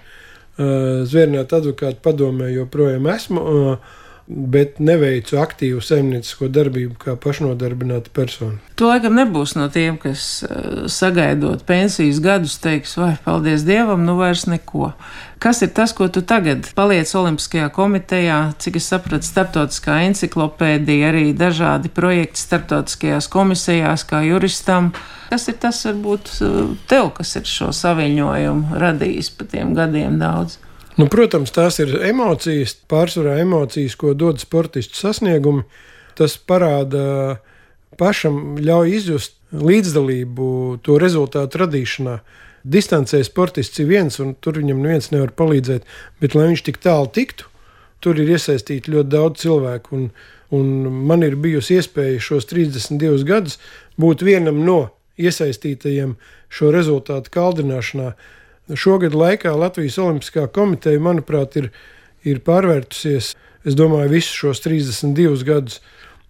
Zvērnēta 0.58 1.60
advokāta 1.60 2.00
padomē 2.02 2.52
joprojām 2.54 3.10
esmu. 3.12 3.42
Uh, 3.42 3.98
bet 4.28 4.76
neveicu 4.78 5.38
aktīvu 5.40 5.80
saimniecisko 5.80 6.50
darbību 6.52 6.98
kā 7.00 7.14
pašnodarbināta 7.20 8.12
persona. 8.12 8.58
Tu 8.76 8.84
laikam 8.84 9.16
nebūs 9.16 9.54
no 9.56 9.70
tiem, 9.72 9.96
kas 10.00 10.44
eh, 10.44 10.84
sagaidot 10.92 11.64
pensijas 11.68 12.20
gadus, 12.22 12.58
teiks, 12.60 12.92
vai 13.00 13.14
paldies 13.24 13.64
Dievam, 13.66 14.04
nu 14.04 14.18
vairs 14.20 14.44
neko. 14.50 14.92
Kas 15.40 15.62
ir 15.64 15.72
tas, 15.72 15.94
ko 15.96 16.10
tu 16.12 16.20
tagad 16.26 16.68
paliec 16.76 17.08
Olimpiskajā 17.16 17.70
komitejā, 17.72 18.38
cik 18.60 18.76
es 18.82 18.90
sapratu, 18.92 19.24
starptautiskā 19.24 20.02
enciklopēdija, 20.10 21.08
arī 21.12 21.26
dažādi 21.32 21.88
projekti 21.94 22.44
starptautiskajās 22.44 23.30
komisijās, 23.32 24.04
kā 24.08 24.20
juristam. 24.28 24.92
Kas 25.32 25.48
ir 25.48 25.56
tas, 25.62 25.80
varbūt, 25.88 26.32
eh, 26.44 26.62
tev, 26.90 27.14
kas 27.16 27.36
ir 27.40 27.48
šo 27.48 27.72
saviņojumu 27.72 28.76
radījis 28.84 29.32
pa 29.38 29.48
tiem 29.48 29.72
gadiem 29.78 30.20
daudz? 30.20 30.60
Nu, 30.98 31.06
protams, 31.06 31.52
tās 31.54 31.78
ir 31.78 31.92
emocijas, 32.08 32.74
pārsvarā 32.90 33.36
emocijas, 33.44 33.94
ko 33.98 34.16
dod 34.18 34.40
sportistu 34.42 34.98
sasniegumi. 34.98 35.62
Tas 36.18 36.34
parāda 36.42 37.38
pašam, 37.98 38.56
ļauj 38.58 38.94
izjust 38.96 39.36
līdzdalību 39.54 40.48
to 40.82 40.98
rezultātu 40.98 41.62
radīšanā. 41.62 42.16
Distancē 42.68 43.20
sportists 43.24 43.78
ir 43.78 43.86
viens, 43.92 44.18
un 44.18 44.34
tur 44.42 44.58
viņam 44.58 44.80
neviens 44.82 45.12
nevar 45.14 45.30
palīdzēt. 45.38 45.86
Bet, 46.18 46.34
lai 46.34 46.48
viņš 46.50 46.64
tik 46.66 46.80
tālu 46.82 47.06
tiktu, 47.14 47.46
tur 48.02 48.18
ir 48.18 48.34
iesaistīti 48.34 48.92
ļoti 48.92 49.12
daudz 49.14 49.44
cilvēku. 49.44 49.94
Un, 49.94 50.08
un 50.54 50.98
man 51.06 51.22
ir 51.22 51.38
bijusi 51.38 51.78
iespēja 51.78 52.18
šos 52.30 52.50
32 52.50 53.22
gadus 53.28 53.60
būt 54.00 54.26
vienam 54.26 54.64
no 54.66 54.80
iesaistītajiem 55.18 56.16
šo 56.50 56.72
rezultātu 56.74 57.32
kaldināšanā. 57.38 58.12
Šogad 58.76 59.14
laikā 59.16 59.54
Latvijas 59.56 59.96
Olimpiskā 60.02 60.44
komiteja, 60.52 61.00
manuprāt, 61.00 61.56
ir, 61.56 61.70
ir 62.28 62.40
pārvērtusies, 62.44 63.30
es 63.64 63.76
domāju, 63.76 64.10
visus 64.12 64.34
šos 64.36 64.60
32 64.64 65.44
gadus 65.48 65.78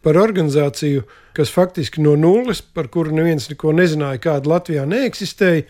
par 0.07 0.19
organizāciju, 0.21 1.03
kas 1.35 1.51
faktiski 1.51 2.03
no 2.03 2.15
nulles, 2.19 2.61
par 2.63 2.87
kuru 2.93 3.15
neviens 3.15 3.49
neko 3.51 3.73
nezināja, 3.75 4.21
kāda 4.23 4.53
Latvijā 4.55 4.85
neeksistēja, 4.87 5.65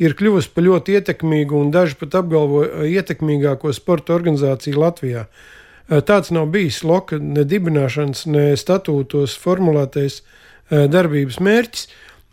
ir 0.00 0.16
kļuvusi 0.16 0.52
par 0.54 0.64
ļoti 0.64 0.96
ietekmīgu 0.96 1.58
un 1.60 1.70
daži 1.72 1.98
pat 2.00 2.16
apgalvo 2.20 2.64
ietekmīgāko 2.88 3.72
sporta 3.76 4.16
organizāciju 4.16 4.80
Latvijā. 4.80 5.26
Tāds 6.08 6.32
nav 6.34 6.48
bijis 6.52 6.80
Loka 6.84 7.20
ne 7.22 7.44
dibināšanas, 7.46 8.24
ne 8.32 8.46
statūtos 8.58 9.36
formulētais 9.38 10.22
darbības 10.72 11.38
mērķis, 11.44 11.86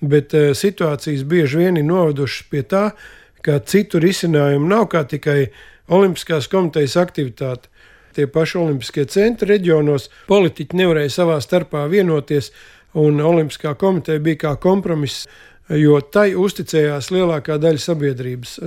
bet 0.04 0.34
situācijas 0.58 1.28
bieži 1.28 1.62
vien 1.62 1.78
ir 1.80 1.86
novedušas 1.88 2.48
pie 2.52 2.64
tā, 2.64 2.88
ka 2.96 3.22
citu 3.68 4.00
risinājumu 4.04 4.70
nav 4.70 4.90
kā 4.94 5.04
tikai 5.10 5.52
Olimpiskās 5.92 6.48
komitejas 6.48 6.96
aktivitāte. 7.02 7.68
Tie 8.14 8.28
paši 8.30 8.60
Olimpiskie 8.62 9.04
centri 9.10 9.56
reģionos 9.56 10.08
politiķi 10.30 10.78
nevarēja 10.80 11.12
savā 11.12 11.40
starpā 11.44 11.88
vienoties, 11.92 12.52
un 12.94 13.20
Olimpiskā 13.20 13.74
komiteja 13.76 14.22
bija 14.24 14.46
kā 14.46 14.54
kompromiss 14.62 15.26
jo 15.72 16.00
tai 16.14 16.34
uzticējās 16.40 17.10
lielākā 17.14 17.58
daļa 17.62 17.82
sabiedrības, 17.82 18.58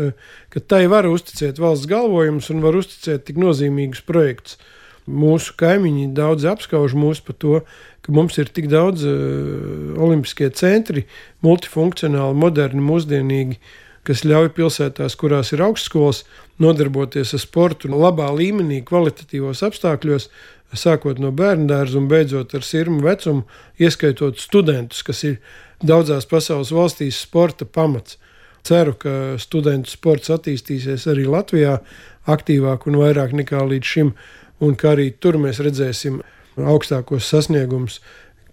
ka 0.53 0.63
tai 0.65 0.87
var 0.91 1.09
uzticēt 1.11 1.61
valsts 1.61 1.89
galvojumus 1.91 2.49
un 2.55 2.65
var 2.65 2.79
uzticēt 2.79 3.27
tik 3.29 3.41
nozīmīgus 3.41 4.03
projektus. 4.07 4.59
Mūsu 5.07 5.55
kaimiņi 5.61 6.09
daudz 6.17 6.49
apskauž 6.51 6.97
mūs 6.99 7.21
par 7.23 7.37
to, 7.39 7.61
ka 8.03 8.15
mums 8.15 8.39
ir 8.43 8.51
tik 8.51 8.67
daudz 8.73 9.05
uh, 9.07 9.93
olimpiskie 10.03 10.49
centri, 10.59 11.05
multifunkcionāli, 11.47 12.35
moderni, 12.35 12.83
mūsdienīgi, 12.83 13.61
kas 14.07 14.23
ļauj 14.27 14.53
pilsētās, 14.57 15.17
kurās 15.19 15.53
ir 15.55 15.65
augstskolas, 15.67 16.23
nodarboties 16.63 17.35
ar 17.37 17.43
sportu 17.43 17.91
labā 17.93 18.29
līmenī, 18.35 18.83
kvalitatīvos 18.87 19.65
apstākļos, 19.67 20.29
sākot 20.77 21.21
no 21.23 21.33
bērnu 21.35 21.69
dārza 21.71 21.99
un 22.01 22.09
beidzot 22.11 22.55
ar 22.57 22.65
sirmu 22.67 23.03
vecumu, 23.05 23.45
ieskaitot 23.81 24.41
studentus, 24.43 25.03
kas 25.07 25.23
ir 25.25 25.39
daudzās 25.83 26.27
pasaules 26.29 26.73
valstīs 26.75 27.21
sporta 27.27 27.67
pamats. 27.67 28.19
Ceru, 28.67 28.97
ka 28.99 29.11
studentu 29.39 29.93
sports 29.93 30.33
attīstīsies 30.35 31.07
arī 31.11 31.29
Latvijā 31.31 31.79
aktīvāk 32.27 32.89
un 32.91 32.99
vairāk 32.99 33.35
nekā 33.39 33.63
līdz 33.63 33.93
šim, 33.93 34.15
un 34.59 34.75
ka 34.75 34.97
arī 34.97 35.13
tur 35.23 35.39
mēs 35.39 35.61
redzēsim 35.63 36.19
augstākos 36.57 37.29
sasniegumus. 37.31 38.01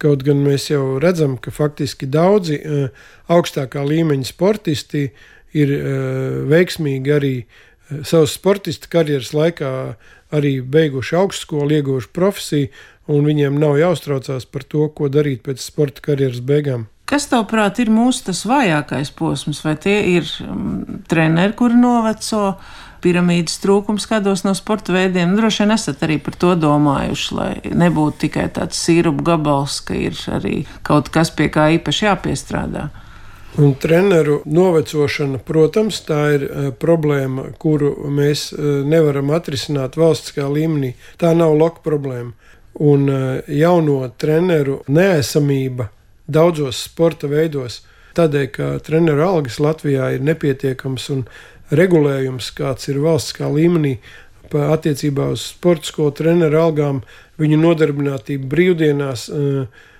Kaut 0.01 0.25
gan 0.27 0.43
mēs 0.43 0.67
jau 0.69 0.99
redzam, 1.01 1.37
ka 1.39 1.53
faktiski 1.53 2.09
daudzi 2.11 2.59
uh, 2.59 3.05
augstākā 3.31 3.81
līmeņa 3.87 4.27
sportisti 4.27 5.07
ir 5.53 5.75
uh, 5.77 6.41
veiksmīgi 6.49 7.13
arī 7.13 7.35
uh, 7.43 7.61
savas 8.01 8.35
sportista 8.37 8.89
karjeras 8.91 9.33
laikā 9.35 9.73
arī 10.33 10.57
beiguši 10.65 11.17
augstskolu, 11.19 11.75
ieguvuši 11.77 12.09
profesiju, 12.13 12.71
un 13.13 13.27
viņiem 13.27 13.59
nav 13.59 13.77
jāuztraucās 13.77 14.47
par 14.49 14.65
to, 14.65 14.87
ko 14.95 15.11
darīt 15.11 15.43
pēc 15.45 15.61
sporta 15.61 16.03
karjeras 16.05 16.41
beigām. 16.41 16.87
Kas 17.09 17.27
tavuprāt 17.29 17.81
ir 17.83 17.91
mūsu 17.91 18.29
tas 18.29 18.45
vājākais 18.47 19.11
posms, 19.13 19.59
vai 19.65 19.75
tie 19.77 19.97
ir 20.15 20.29
um, 20.47 21.01
treneri, 21.11 21.53
kuri 21.59 21.75
noveco, 21.77 22.55
piramīdas 23.03 23.59
trūkums 23.59 24.07
kādos 24.07 24.45
no 24.47 24.53
sporta 24.55 24.95
veidiem? 24.95 25.33
Nu, 25.33 25.41
droši 25.41 25.65
vien 25.65 25.75
esat 25.75 26.05
arī 26.07 26.15
par 26.23 26.37
to 26.39 26.53
domājuši, 26.55 27.35
lai 27.35 27.51
nebūtu 27.75 28.23
tikai 28.23 28.47
tāds 28.55 28.79
sīrupu 28.79 29.27
gabals, 29.27 29.81
ka 29.83 29.99
ir 29.99 30.17
arī 30.31 30.63
kaut 30.87 31.11
kas, 31.13 31.33
pie 31.35 31.51
kā 31.51 31.67
īpaši 31.75 32.07
jāpiestrādā. 32.07 32.87
Un 33.57 33.75
treneru 33.77 34.39
novecošana, 34.49 35.37
protams, 35.45 35.99
tā 36.07 36.21
ir 36.33 36.43
uh, 36.47 36.67
problēma, 36.73 37.51
kuru 37.61 37.91
mēs 38.09 38.47
uh, 38.49 38.79
nevaram 38.81 39.29
atrisināt 39.35 39.93
valstiskā 39.99 40.47
līmenī. 40.49 40.95
Tā 41.21 41.35
nav 41.37 41.53
loka 41.59 41.83
problēma. 41.85 42.33
Un 42.81 43.03
uh, 43.13 43.19
jauno 43.45 44.07
treneru 44.17 44.79
neesamība 44.89 45.91
daudzos 46.25 46.79
sporta 46.87 47.29
veidos, 47.29 47.83
tādēļ, 48.17 48.47
ka 48.55 48.69
treneru 48.81 49.21
algas 49.27 49.59
Latvijā 49.61 50.09
ir 50.15 50.25
nepietiekams 50.25 51.05
un 51.13 51.21
regulējums, 51.69 52.49
kāds 52.57 52.89
ir 52.89 53.03
valstiskā 53.05 53.51
līmenī, 53.53 53.99
attiecībā 54.53 55.27
uz 55.33 55.45
sporta 55.51 55.91
skolu 55.91 56.15
treneru 56.17 56.57
algām, 56.61 57.03
viņu 57.41 57.57
nodarbinātību 57.61 58.49
brīvdienās 58.49 59.27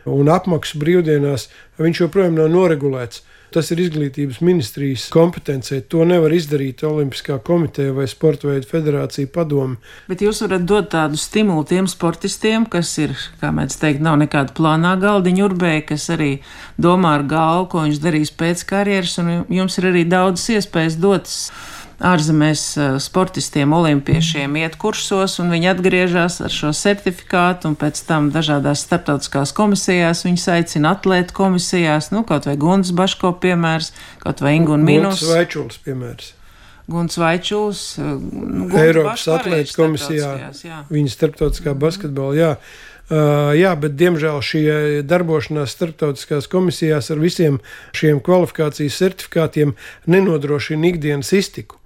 un 0.10 0.30
apmaksu 0.30 0.82
brīvdienās, 0.82 1.48
viņš 1.82 2.04
joprojām 2.04 2.38
nav 2.38 2.52
noregulēts. 2.54 3.24
Tas 3.54 3.68
ir 3.70 3.84
izglītības 3.84 4.40
ministrijas 4.42 5.04
kompetencija. 5.14 5.84
To 5.94 6.08
nevar 6.10 6.34
izdarīt 6.34 6.82
Olimpiskā 6.88 7.38
komiteja 7.46 7.94
vai 7.94 8.08
Sporta 8.10 8.50
veidu 8.50 8.66
federācija 8.70 9.30
padomu. 9.30 9.78
Bet 10.10 10.24
jūs 10.26 10.42
varat 10.42 10.66
dot 10.70 10.90
tādu 10.96 11.20
stimulu 11.22 11.62
tiem 11.70 11.90
sportistiem, 11.92 12.66
kas 12.66 12.96
ir, 13.04 13.14
kā 13.42 13.52
mēs 13.54 13.78
teikt, 13.82 14.02
nav 14.02 14.18
nekāda 14.24 14.56
plānā 14.58 14.96
galdiņa 15.02 15.46
urbēja, 15.46 15.86
kas 15.94 16.10
arī 16.16 16.32
domā 16.82 17.20
ar 17.20 17.28
galvu, 17.30 17.70
ko 17.76 17.86
viņš 17.86 18.02
darīs 18.02 18.34
pēc 18.34 18.66
karjeras, 18.74 19.20
un 19.22 19.32
jums 19.54 19.78
ir 19.78 19.92
arī 19.92 20.04
daudzas 20.10 20.50
iespējas 20.58 20.98
dotas 21.04 21.38
ārzemēs 22.04 22.64
eh, 22.78 22.92
sportistiem, 23.02 23.74
olimpiešiem 23.76 24.58
iet 24.60 24.76
kursos, 24.82 25.38
un 25.42 25.54
viņi 25.54 25.72
atgriežas 25.72 26.40
ar 26.44 26.54
šo 26.54 26.74
certifikātu, 26.76 27.72
un 27.72 27.80
pēc 27.80 28.04
tam 28.08 28.30
dažādās 28.34 28.84
starptautiskās 28.88 29.56
komisijās 29.56 30.26
viņus 30.28 30.48
aicina 30.58 30.94
atlētu 30.98 31.36
komisijās, 31.38 32.12
nu, 32.14 32.26
kaut 32.28 32.48
vai 32.50 32.58
Gundas 32.60 32.94
Baško 32.96 33.36
piemērs, 33.44 33.94
kaut 34.24 34.44
vai 34.44 34.58
Ingu 34.60 34.76
un 34.78 34.88
Minus. 34.88 35.24
Gundas 35.24 35.36
Vaičuls 35.38 35.84
piemērs. 35.86 36.32
Guns 36.94 37.16
Vaičuls, 37.16 37.84
eh, 37.98 38.16
nu, 38.32 38.68
Eiropas 38.76 39.28
atlētas 39.32 39.78
komisijā, 39.80 40.34
viņa 40.92 41.14
starptautiskā 41.14 41.78
basketbola, 41.80 42.36
jā. 42.40 42.58
Uh, 43.14 43.52
jā, 43.52 43.74
bet 43.76 43.98
diemžēl 44.00 44.38
šī 44.48 44.62
darbošanās 45.04 45.74
starptautiskās 45.76 46.48
komisijās 46.50 47.12
ar 47.12 47.20
visiem 47.20 47.58
šiem 47.92 48.22
kvalifikācijas 48.24 48.96
certifikātiem 48.96 49.76
nenodrošina 50.08 50.88
ikdienas 50.88 51.34
iztiku. 51.36 51.83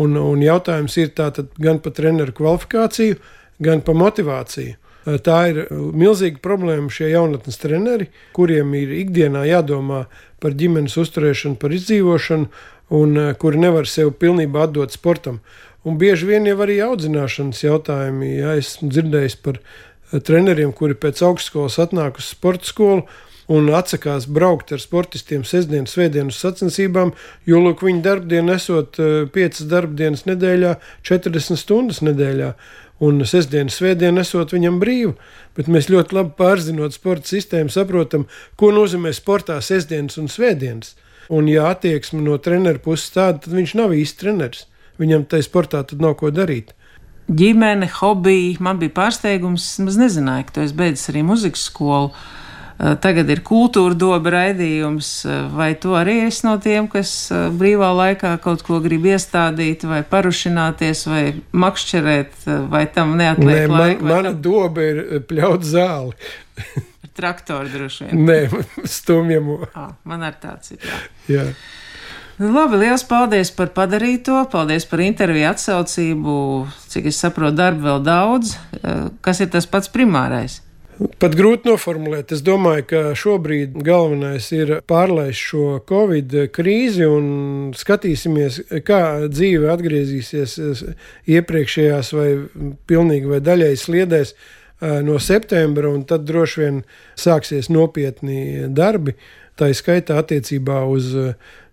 Un, 0.00 0.16
un 0.16 0.42
jautājums 0.42 0.96
ir 1.00 1.12
gan 1.60 1.80
par 1.82 1.94
treneru 1.96 2.34
kvalifikāciju, 2.36 3.18
gan 3.60 3.82
par 3.84 3.98
motivāciju. 3.98 4.76
Tā 5.24 5.36
ir 5.48 5.62
milzīga 5.72 6.42
problēma 6.44 6.92
šie 6.92 7.08
jaunatnes 7.14 7.56
treneri, 7.60 8.10
kuriem 8.36 8.74
ir 8.76 8.92
ikdienā 8.98 9.46
jādomā 9.48 10.04
par 10.40 10.56
ģimenes 10.56 10.96
uzturēšanu, 11.00 11.56
par 11.60 11.72
izdzīvošanu, 11.72 12.50
un 13.00 13.20
kuri 13.40 13.62
nevar 13.62 13.88
sevi 13.88 14.12
pilnībā 14.12 14.66
atdot 14.66 14.92
sportam. 14.92 15.40
Un 15.88 15.96
bieži 16.00 16.28
vien 16.28 16.44
jau 16.44 16.58
arī 16.60 16.76
audzināšanas 16.84 17.62
jautājumi. 17.64 18.34
Ja, 18.42 18.52
esmu 18.60 18.90
dzirdējis 18.92 19.38
par 19.40 19.62
treneriem, 20.12 20.74
kuri 20.76 20.98
pēc 20.98 21.22
augstskolas 21.24 21.78
atnāk 21.80 22.20
uz 22.20 22.28
sporta 22.34 22.68
skolu 22.68 23.06
un 23.50 23.70
atsakās 23.74 24.28
braukt 24.30 24.70
ar 24.74 24.82
sportistiem 24.82 25.42
sestdienas, 25.46 25.96
svētdienas 25.96 26.38
sacensībām, 26.42 27.12
jo 27.48 27.62
lūk, 27.64 27.82
viņa 27.86 28.04
darbdiena 28.04 28.56
esot 28.60 29.00
5 29.34 29.42
eh, 29.42 29.66
darbdienas 29.70 30.26
nedēļā, 30.28 30.76
40 31.06 31.58
stundas 31.58 32.00
nedēļā. 32.06 32.54
Un 33.00 33.22
sestdienas, 33.24 33.78
svētdiena 33.80 34.20
esot 34.20 34.50
viņam 34.52 34.76
brīva, 34.82 35.14
bet 35.56 35.70
mēs 35.72 35.88
ļoti 35.88 36.18
labi 36.18 36.34
pārzinot 36.36 36.92
sporta 36.92 37.32
sistēmu, 37.32 37.72
saprotam, 37.72 38.26
ko 38.60 38.74
nozīmē 38.76 39.14
sportā 39.16 39.56
sestdienas 39.64 40.20
un 40.20 40.28
svētdienas. 40.28 40.92
Un, 41.32 41.48
ja 41.48 41.70
attieksme 41.70 42.20
no 42.20 42.36
treneru 42.42 42.82
puses 42.84 43.14
tāda, 43.14 43.40
tad 43.46 43.56
viņš 43.56 43.72
nav 43.80 43.94
īsti 43.96 44.20
treneris. 44.20 44.66
Viņam 45.00 45.24
tajā 45.32 45.46
sportā 45.46 45.80
tad 45.88 46.02
nav 46.04 46.18
ko 46.20 46.28
darīt 46.34 46.74
ģimene, 47.30 47.88
hobiji. 48.00 48.56
Man 48.62 48.80
bija 48.80 48.94
pārsteigums, 48.96 49.66
es 49.86 49.98
nezināju, 49.98 50.48
ka 50.48 50.56
tu 50.56 50.64
esi 50.64 50.76
beidzis 50.76 51.10
arī 51.12 51.24
muzikas 51.26 51.66
skolu. 51.70 52.10
Eh, 52.80 52.94
tagad 52.96 53.28
ir 53.28 53.42
kultūra 53.44 53.92
doba 53.98 54.30
raidījums, 54.32 55.08
eh, 55.28 55.40
vai 55.52 55.74
tu 55.76 55.92
arī 55.98 56.22
esi 56.24 56.46
no 56.46 56.54
tiem, 56.62 56.86
kas 56.88 57.10
eh, 57.28 57.48
brīvā 57.52 57.90
laikā 57.92 58.30
kaut 58.40 58.62
ko 58.64 58.78
grib 58.80 59.04
iestādīt, 59.10 59.84
vai 59.84 60.00
parušināties, 60.00 61.02
vai 61.10 61.24
makšķerēt, 61.52 62.46
vai 62.72 62.86
tam 62.94 63.18
neatliek 63.20 63.66
Nē, 63.66 63.66
laika? 63.68 64.00
Man, 64.00 64.12
mana 64.14 64.32
tam... 64.32 64.38
doba 64.46 64.86
ir 64.86 65.02
pļaut 65.28 65.66
zāli. 65.66 66.16
Traktori 67.20 67.68
droši 67.74 68.08
vien. 68.08 68.24
Nē, 68.24 68.64
stumjamo. 68.96 69.58
Ah, 69.74 69.92
man 70.08 70.24
ar 70.24 70.40
tāds 70.40 70.72
ir. 70.72 70.80
Jā. 70.80 71.02
jā. 71.34 71.46
Nu, 72.40 72.48
labi, 72.54 72.80
liels 72.80 73.04
paldies 73.04 73.52
par 73.52 73.74
padarīto, 73.76 74.38
paldies 74.48 74.88
par 74.88 75.04
interviju 75.04 75.50
atsaucību. 75.50 76.40
Cik 76.88 77.12
es 77.12 77.20
saprotu, 77.20 77.58
darba 77.60 77.90
vēl 77.90 78.02
daudz. 78.08 78.56
Kas 79.20 79.44
ir 79.44 79.52
tas 79.52 79.68
pats 79.68 79.92
primārais? 79.92 80.62
Pat 81.00 81.32
grūti 81.32 81.64
noformulēt. 81.64 82.32
Es 82.34 82.42
domāju, 82.44 82.84
ka 82.90 83.00
šobrīd 83.16 83.78
galvenais 83.84 84.50
ir 84.52 84.72
pārlaist 84.88 85.40
šo 85.40 85.78
Covid 85.88 86.34
krīzi 86.52 87.06
un 87.08 87.70
skatīsimies, 87.76 88.58
kā 88.84 89.00
dzīve 89.32 89.70
atgriezīsies 89.72 90.58
iepriekšējās 91.38 92.12
vai 92.16 92.28
pilnīgi 92.90 93.32
vai 93.32 93.40
daļai 93.44 93.72
sliedēs 93.80 94.34
no 95.06 95.16
septembra, 95.20 95.88
un 95.88 96.04
tad 96.08 96.28
droši 96.28 96.64
vien 96.64 96.82
sāksies 97.16 97.72
nopietni 97.72 98.68
darbi. 98.68 99.16
Tā 99.56 99.72
skaitā 99.76 100.20
attiecībā 100.20 100.82
uz 100.88 101.14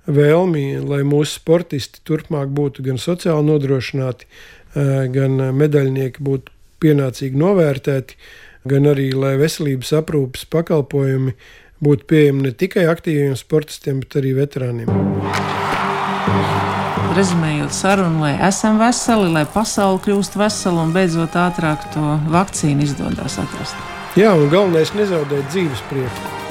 vēlmi, 0.08 0.66
lai 0.88 1.04
mūsu 1.08 1.42
sportisti 1.42 2.00
turpmāk 2.08 2.52
būtu 2.56 2.84
gan 2.88 3.00
sociāli 3.00 3.48
nodrošināti, 3.52 4.28
gan 5.12 5.40
medaļnieki 5.56 6.24
būtu 6.24 6.54
pienācīgi 6.84 7.40
novērtēti 7.40 8.20
gan 8.70 8.90
arī, 8.92 9.10
lai 9.16 9.36
veselības 9.40 9.94
aprūpes 10.02 10.48
pakalpojumi 10.54 11.34
būtu 11.84 12.08
pieejami 12.10 12.48
ne 12.48 12.54
tikai 12.56 12.88
aktīviem 12.92 13.36
sportistiem, 13.38 14.02
bet 14.04 14.18
arī 14.20 14.34
veterāniem. 14.38 14.90
Rezumējot 17.18 17.74
sarunu, 17.74 18.22
lai 18.26 18.34
esam 18.46 18.78
veseli, 18.82 19.30
lai 19.34 19.46
pasaule 19.50 20.02
kļūst 20.06 20.38
vesela 20.38 20.84
un 20.86 20.94
beidzot 20.94 21.38
ātrāk 21.40 21.88
to 21.96 22.18
vakcīnu 22.34 22.86
izdodas 22.86 23.40
atrast. 23.42 23.78
Jā, 24.18 24.34
un 24.38 24.50
galvenais 24.54 24.94
nezaudēt 24.98 25.50
dzīves 25.54 25.82
prieku. 25.90 26.47